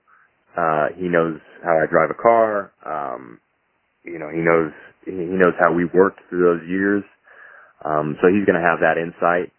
Uh, 0.57 0.87
he 0.97 1.07
knows 1.09 1.39
how 1.63 1.77
I 1.79 1.85
drive 1.89 2.09
a 2.11 2.21
car. 2.21 2.71
Um, 2.85 3.39
you 4.03 4.19
know, 4.19 4.29
he 4.29 4.39
knows 4.41 4.71
he 5.05 5.11
knows 5.13 5.53
how 5.59 5.73
we 5.73 5.85
worked 5.85 6.21
through 6.29 6.43
those 6.59 6.69
years. 6.69 7.03
Um, 7.85 8.17
so 8.21 8.27
he's 8.29 8.45
going 8.45 8.59
to 8.61 8.65
have 8.67 8.79
that 8.81 8.97
insight. 8.97 9.51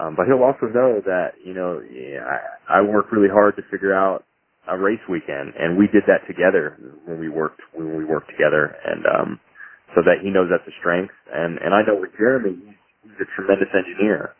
Um, 0.00 0.16
but 0.16 0.26
he'll 0.26 0.42
also 0.44 0.72
know 0.72 1.02
that, 1.04 1.36
you 1.44 1.54
know, 1.54 1.82
yeah, 1.84 2.24
I, 2.24 2.80
I 2.80 2.82
work 2.82 3.12
really 3.12 3.28
hard 3.28 3.56
to 3.56 3.62
figure 3.70 3.94
out 3.94 4.24
a 4.68 4.78
race 4.78 5.02
weekend 5.10 5.52
and 5.58 5.76
we 5.76 5.86
did 5.88 6.04
that 6.06 6.24
together 6.26 6.78
when 7.04 7.20
we 7.20 7.28
worked, 7.28 7.60
when 7.74 7.96
we 7.98 8.04
worked 8.04 8.30
together 8.30 8.76
and, 8.86 9.04
um, 9.06 9.40
so 9.94 10.00
that 10.02 10.22
he 10.22 10.30
knows 10.30 10.48
that's 10.50 10.66
a 10.68 10.76
strength. 10.80 11.12
And, 11.32 11.58
and 11.58 11.74
I 11.74 11.82
know 11.86 12.00
with 12.00 12.12
Jeremy, 12.16 12.56
he's, 12.56 12.78
he's 13.04 13.20
a 13.20 13.28
tremendous 13.36 13.68
engineer 13.76 14.32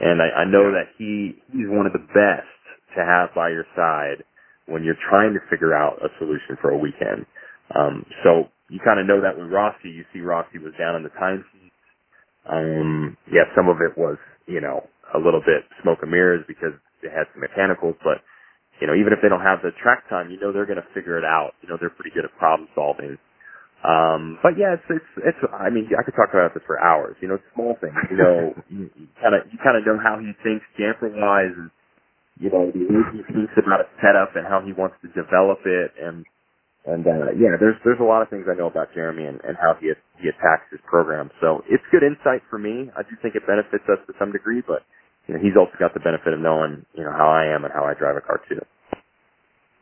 and 0.00 0.22
I, 0.22 0.42
I 0.42 0.46
know 0.46 0.72
that 0.72 0.92
he, 0.98 1.36
he's 1.52 1.68
one 1.68 1.86
of 1.86 1.92
the 1.92 2.06
best 2.14 2.50
to 2.96 3.04
have 3.04 3.34
by 3.34 3.50
your 3.50 3.66
side 3.76 4.24
when 4.72 4.84
you're 4.84 4.98
trying 5.10 5.34
to 5.34 5.40
figure 5.50 5.76
out 5.76 6.00
a 6.02 6.08
solution 6.18 6.56
for 6.62 6.72
a 6.72 6.78
weekend. 6.78 7.26
Um, 7.76 8.06
so 8.24 8.48
you 8.70 8.80
kind 8.84 9.00
of 9.00 9.06
know 9.06 9.20
that 9.22 9.38
with 9.38 9.52
Rossi. 9.52 9.92
You 9.92 10.04
see 10.12 10.20
Rossi 10.20 10.58
was 10.58 10.74
down 10.80 10.96
in 10.96 11.04
the 11.04 11.14
time 11.20 11.44
um, 12.48 13.16
yeah, 13.28 13.44
some 13.56 13.68
of 13.68 13.78
it 13.84 13.98
was, 13.98 14.16
you 14.48 14.60
know, 14.60 14.82
a 15.14 15.18
little 15.18 15.40
bit 15.44 15.66
smoke 15.82 15.98
and 16.02 16.10
mirrors 16.10 16.44
because 16.48 16.72
it 17.02 17.10
had 17.12 17.28
some 17.34 17.42
mechanicals, 17.42 17.96
but 18.04 18.22
you 18.80 18.86
know, 18.88 18.96
even 18.96 19.12
if 19.12 19.20
they 19.20 19.28
don't 19.28 19.44
have 19.44 19.60
the 19.62 19.76
track 19.82 20.08
time, 20.08 20.30
you 20.32 20.40
know 20.40 20.52
they're 20.52 20.66
going 20.66 20.80
to 20.80 20.90
figure 20.96 21.18
it 21.18 21.24
out. 21.24 21.52
You 21.62 21.68
know, 21.68 21.76
they're 21.78 21.92
pretty 21.92 22.10
good 22.16 22.24
at 22.24 22.32
problem 22.40 22.68
solving. 22.74 23.18
Um, 23.84 24.38
but 24.42 24.58
yeah, 24.58 24.74
it's, 24.74 24.88
it's, 24.90 25.12
it's, 25.24 25.42
I 25.54 25.70
mean, 25.70 25.88
I 25.94 26.02
could 26.02 26.16
talk 26.18 26.30
about 26.34 26.54
this 26.54 26.64
for 26.66 26.80
hours, 26.82 27.16
you 27.22 27.28
know, 27.28 27.38
small 27.54 27.76
things, 27.80 27.94
you 28.10 28.18
know, 28.18 28.54
you 28.70 28.90
kind 29.22 29.36
of, 29.38 29.46
you 29.52 29.58
kind 29.62 29.78
of 29.78 29.86
know 29.86 29.98
how 30.02 30.18
he 30.18 30.32
thinks 30.42 30.66
camber 30.76 31.12
wise 31.14 31.54
and, 31.56 31.70
you 32.40 32.50
know, 32.50 32.70
the 32.72 32.84
way 32.86 33.02
he 33.12 33.20
thinks 33.32 33.54
about 33.58 33.84
a 33.84 33.88
setup 34.00 34.36
and 34.36 34.46
how 34.46 34.60
he 34.64 34.72
wants 34.72 34.96
to 35.02 35.08
develop 35.12 35.60
it 35.66 35.92
and, 36.00 36.24
and 36.86 37.06
uh, 37.06 37.30
yeah, 37.38 37.54
there's 37.60 37.76
there's 37.84 38.00
a 38.00 38.06
lot 38.08 38.22
of 38.22 38.28
things 38.32 38.48
I 38.50 38.56
know 38.58 38.66
about 38.66 38.90
Jeremy 38.94 39.26
and, 39.28 39.38
and 39.44 39.54
how 39.60 39.76
he 39.78 39.92
he 40.18 40.28
attacks 40.32 40.66
his 40.72 40.80
program. 40.88 41.30
So 41.40 41.62
it's 41.70 41.84
good 41.92 42.02
insight 42.02 42.42
for 42.50 42.58
me. 42.58 42.90
I 42.96 43.02
do 43.06 43.14
think 43.22 43.36
it 43.36 43.46
benefits 43.46 43.84
us 43.86 44.00
to 44.08 44.12
some 44.18 44.32
degree, 44.32 44.62
but 44.66 44.82
you 45.28 45.34
know, 45.34 45.40
he's 45.40 45.54
also 45.54 45.76
got 45.78 45.94
the 45.94 46.00
benefit 46.02 46.34
of 46.34 46.40
knowing 46.40 46.82
you 46.98 47.04
know 47.04 47.12
how 47.14 47.30
I 47.30 47.46
am 47.54 47.64
and 47.64 47.72
how 47.72 47.84
I 47.84 47.94
drive 47.94 48.16
a 48.16 48.24
car 48.24 48.40
too. 48.48 48.58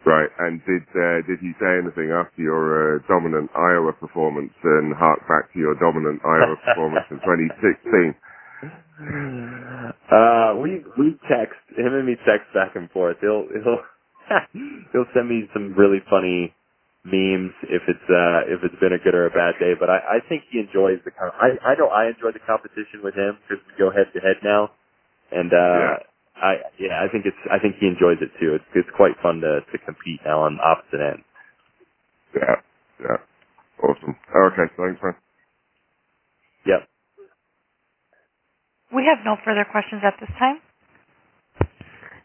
Right. 0.04 0.28
And 0.40 0.60
did 0.64 0.84
uh, 0.96 1.20
did 1.28 1.40
he 1.40 1.52
say 1.60 1.80
anything 1.80 2.12
after 2.12 2.40
your 2.40 2.96
uh, 2.96 2.98
dominant 3.08 3.50
Iowa 3.56 3.92
performance 3.92 4.52
and 4.64 4.94
hark 4.96 5.20
back 5.28 5.52
to 5.52 5.58
your 5.58 5.74
dominant 5.76 6.20
Iowa 6.24 6.56
performance 6.64 7.06
in 7.10 7.20
2016? 7.20 8.14
Uh, 8.62 10.56
we 10.62 10.82
we 10.98 11.16
text 11.30 11.60
him 11.76 11.92
and 11.94 12.06
me 12.06 12.16
text 12.26 12.48
back 12.54 12.76
and 12.76 12.90
forth. 12.90 13.16
He'll 13.20 13.46
he'll 13.52 13.82
he'll 14.92 15.10
send 15.14 15.28
me 15.28 15.48
some 15.54 15.74
really 15.78 16.00
funny 16.10 16.52
memes 17.04 17.52
if 17.70 17.82
it's 17.88 18.08
uh 18.10 18.40
if 18.52 18.60
it's 18.64 18.78
been 18.80 18.92
a 18.94 19.00
good 19.02 19.14
or 19.14 19.26
a 19.26 19.30
bad 19.34 19.56
day. 19.60 19.74
But 19.78 19.90
I, 19.90 20.18
I 20.18 20.28
think 20.28 20.44
he 20.50 20.60
enjoys 20.60 21.00
the 21.04 21.12
com- 21.12 21.34
I 21.40 21.56
I 21.64 21.74
know 21.78 21.88
I 21.88 22.08
enjoy 22.10 22.32
the 22.32 22.44
competition 22.46 23.02
with 23.04 23.14
him 23.14 23.38
because 23.48 23.62
we 23.68 23.72
go 23.78 23.90
head 23.90 24.10
to 24.14 24.20
head 24.20 24.38
now, 24.44 24.70
and 25.32 25.52
uh 25.52 25.56
Yeah. 25.56 25.98
I 26.36 26.52
yeah 26.78 26.96
I 27.04 27.08
think 27.12 27.26
it's 27.26 27.40
I 27.52 27.58
think 27.60 27.76
he 27.80 27.86
enjoys 27.88 28.18
it 28.22 28.32
too. 28.40 28.54
It's 28.56 28.70
it's 28.74 28.90
quite 28.96 29.16
fun 29.22 29.40
to 29.42 29.60
to 29.62 29.76
compete 29.86 30.20
now 30.26 30.42
on 30.44 30.58
opposite 30.62 31.00
ends. 31.02 31.26
Yeah. 32.36 32.56
Yeah. 33.00 33.20
Awesome. 33.82 34.16
Okay. 34.34 34.66
Thanks, 34.76 35.00
man. 35.02 35.16
We 38.94 39.06
have 39.06 39.24
no 39.24 39.36
further 39.44 39.64
questions 39.70 40.02
at 40.04 40.18
this 40.18 40.30
time. 40.38 40.58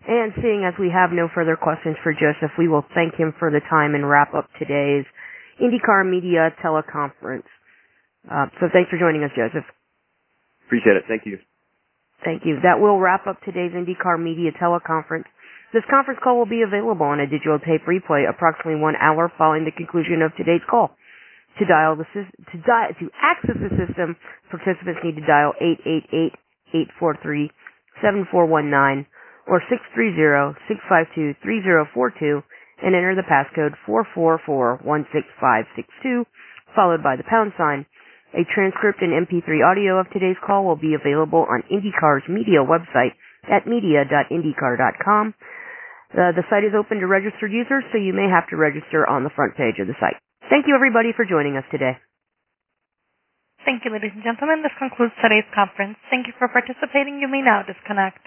And 0.08 0.34
seeing 0.42 0.66
as 0.66 0.74
we 0.78 0.90
have 0.94 1.10
no 1.12 1.30
further 1.34 1.56
questions 1.58 1.98
for 2.04 2.14
Josef, 2.14 2.54
we 2.58 2.68
will 2.68 2.86
thank 2.94 3.16
him 3.16 3.34
for 3.38 3.50
the 3.50 3.62
time 3.70 3.96
and 3.96 4.08
wrap 4.08 4.34
up 4.34 4.50
today's 4.60 5.06
IndyCar 5.62 6.06
Media 6.06 6.54
teleconference. 6.62 7.50
Uh, 8.30 8.46
so 8.60 8.70
thanks 8.74 8.90
for 8.90 8.98
joining 8.98 9.24
us, 9.24 9.32
Josef. 9.36 9.66
Appreciate 10.66 10.98
it. 10.98 11.04
Thank 11.08 11.26
you. 11.26 11.38
Thank 12.24 12.46
you. 12.46 12.58
That 12.62 12.80
will 12.80 13.00
wrap 13.00 13.26
up 13.28 13.42
today's 13.42 13.72
IndyCar 13.74 14.22
Media 14.22 14.52
teleconference. 14.62 15.26
This 15.74 15.84
conference 15.90 16.20
call 16.24 16.38
will 16.38 16.50
be 16.50 16.62
available 16.62 17.06
on 17.06 17.20
a 17.20 17.28
digital 17.28 17.60
tape 17.60 17.86
replay 17.86 18.30
approximately 18.30 18.80
one 18.80 18.96
hour 18.96 19.32
following 19.38 19.66
the 19.66 19.72
conclusion 19.74 20.22
of 20.22 20.32
today's 20.38 20.62
call. 20.70 20.92
To 21.60 21.66
dial 21.66 21.96
the 21.96 22.06
sys- 22.14 22.32
to 22.52 22.58
di- 22.58 22.92
to 23.00 23.10
access 23.22 23.56
the 23.58 23.70
system, 23.74 24.16
participants 24.52 25.02
need 25.04 25.16
to 25.16 25.26
dial 25.26 25.54
888-843-7419 28.04 29.06
or 29.48 29.64
630-652-3042 29.96 32.44
and 32.84 32.92
enter 32.96 33.16
the 33.16 33.24
passcode 33.24 33.72
444-16562 33.88 36.26
followed 36.76 37.02
by 37.02 37.16
the 37.16 37.24
pound 37.24 37.54
sign. 37.58 37.86
A 38.36 38.44
transcript 38.54 39.02
and 39.02 39.16
MP3 39.16 39.64
audio 39.64 39.98
of 39.98 40.12
today's 40.12 40.36
call 40.46 40.66
will 40.66 40.76
be 40.76 40.94
available 40.94 41.48
on 41.48 41.64
IndyCar's 41.72 42.28
media 42.28 42.60
website 42.60 43.16
at 43.48 43.66
media.indycar.com. 43.66 45.34
Uh, 46.12 46.36
the 46.36 46.44
site 46.50 46.68
is 46.68 46.76
open 46.78 47.00
to 47.00 47.08
registered 47.08 47.52
users, 47.52 47.86
so 47.92 47.98
you 47.98 48.14
may 48.14 48.28
have 48.28 48.48
to 48.50 48.58
register 48.58 49.08
on 49.08 49.24
the 49.24 49.32
front 49.36 49.56
page 49.56 49.80
of 49.80 49.88
the 49.88 49.96
site. 50.00 50.18
Thank 50.50 50.68
you, 50.68 50.76
everybody, 50.76 51.14
for 51.16 51.24
joining 51.24 51.56
us 51.56 51.64
today. 51.72 51.98
Thank 53.66 53.84
you, 53.86 53.92
ladies 53.92 54.12
and 54.16 54.24
gentlemen. 54.24 54.64
This 54.64 54.72
concludes 54.80 55.14
today's 55.22 55.48
conference. 55.56 55.98
Thank 56.10 56.28
you 56.28 56.34
for 56.40 56.48
participating. 56.48 57.20
You 57.20 57.28
may 57.28 57.42
now 57.42 57.64
disconnect. 57.66 58.22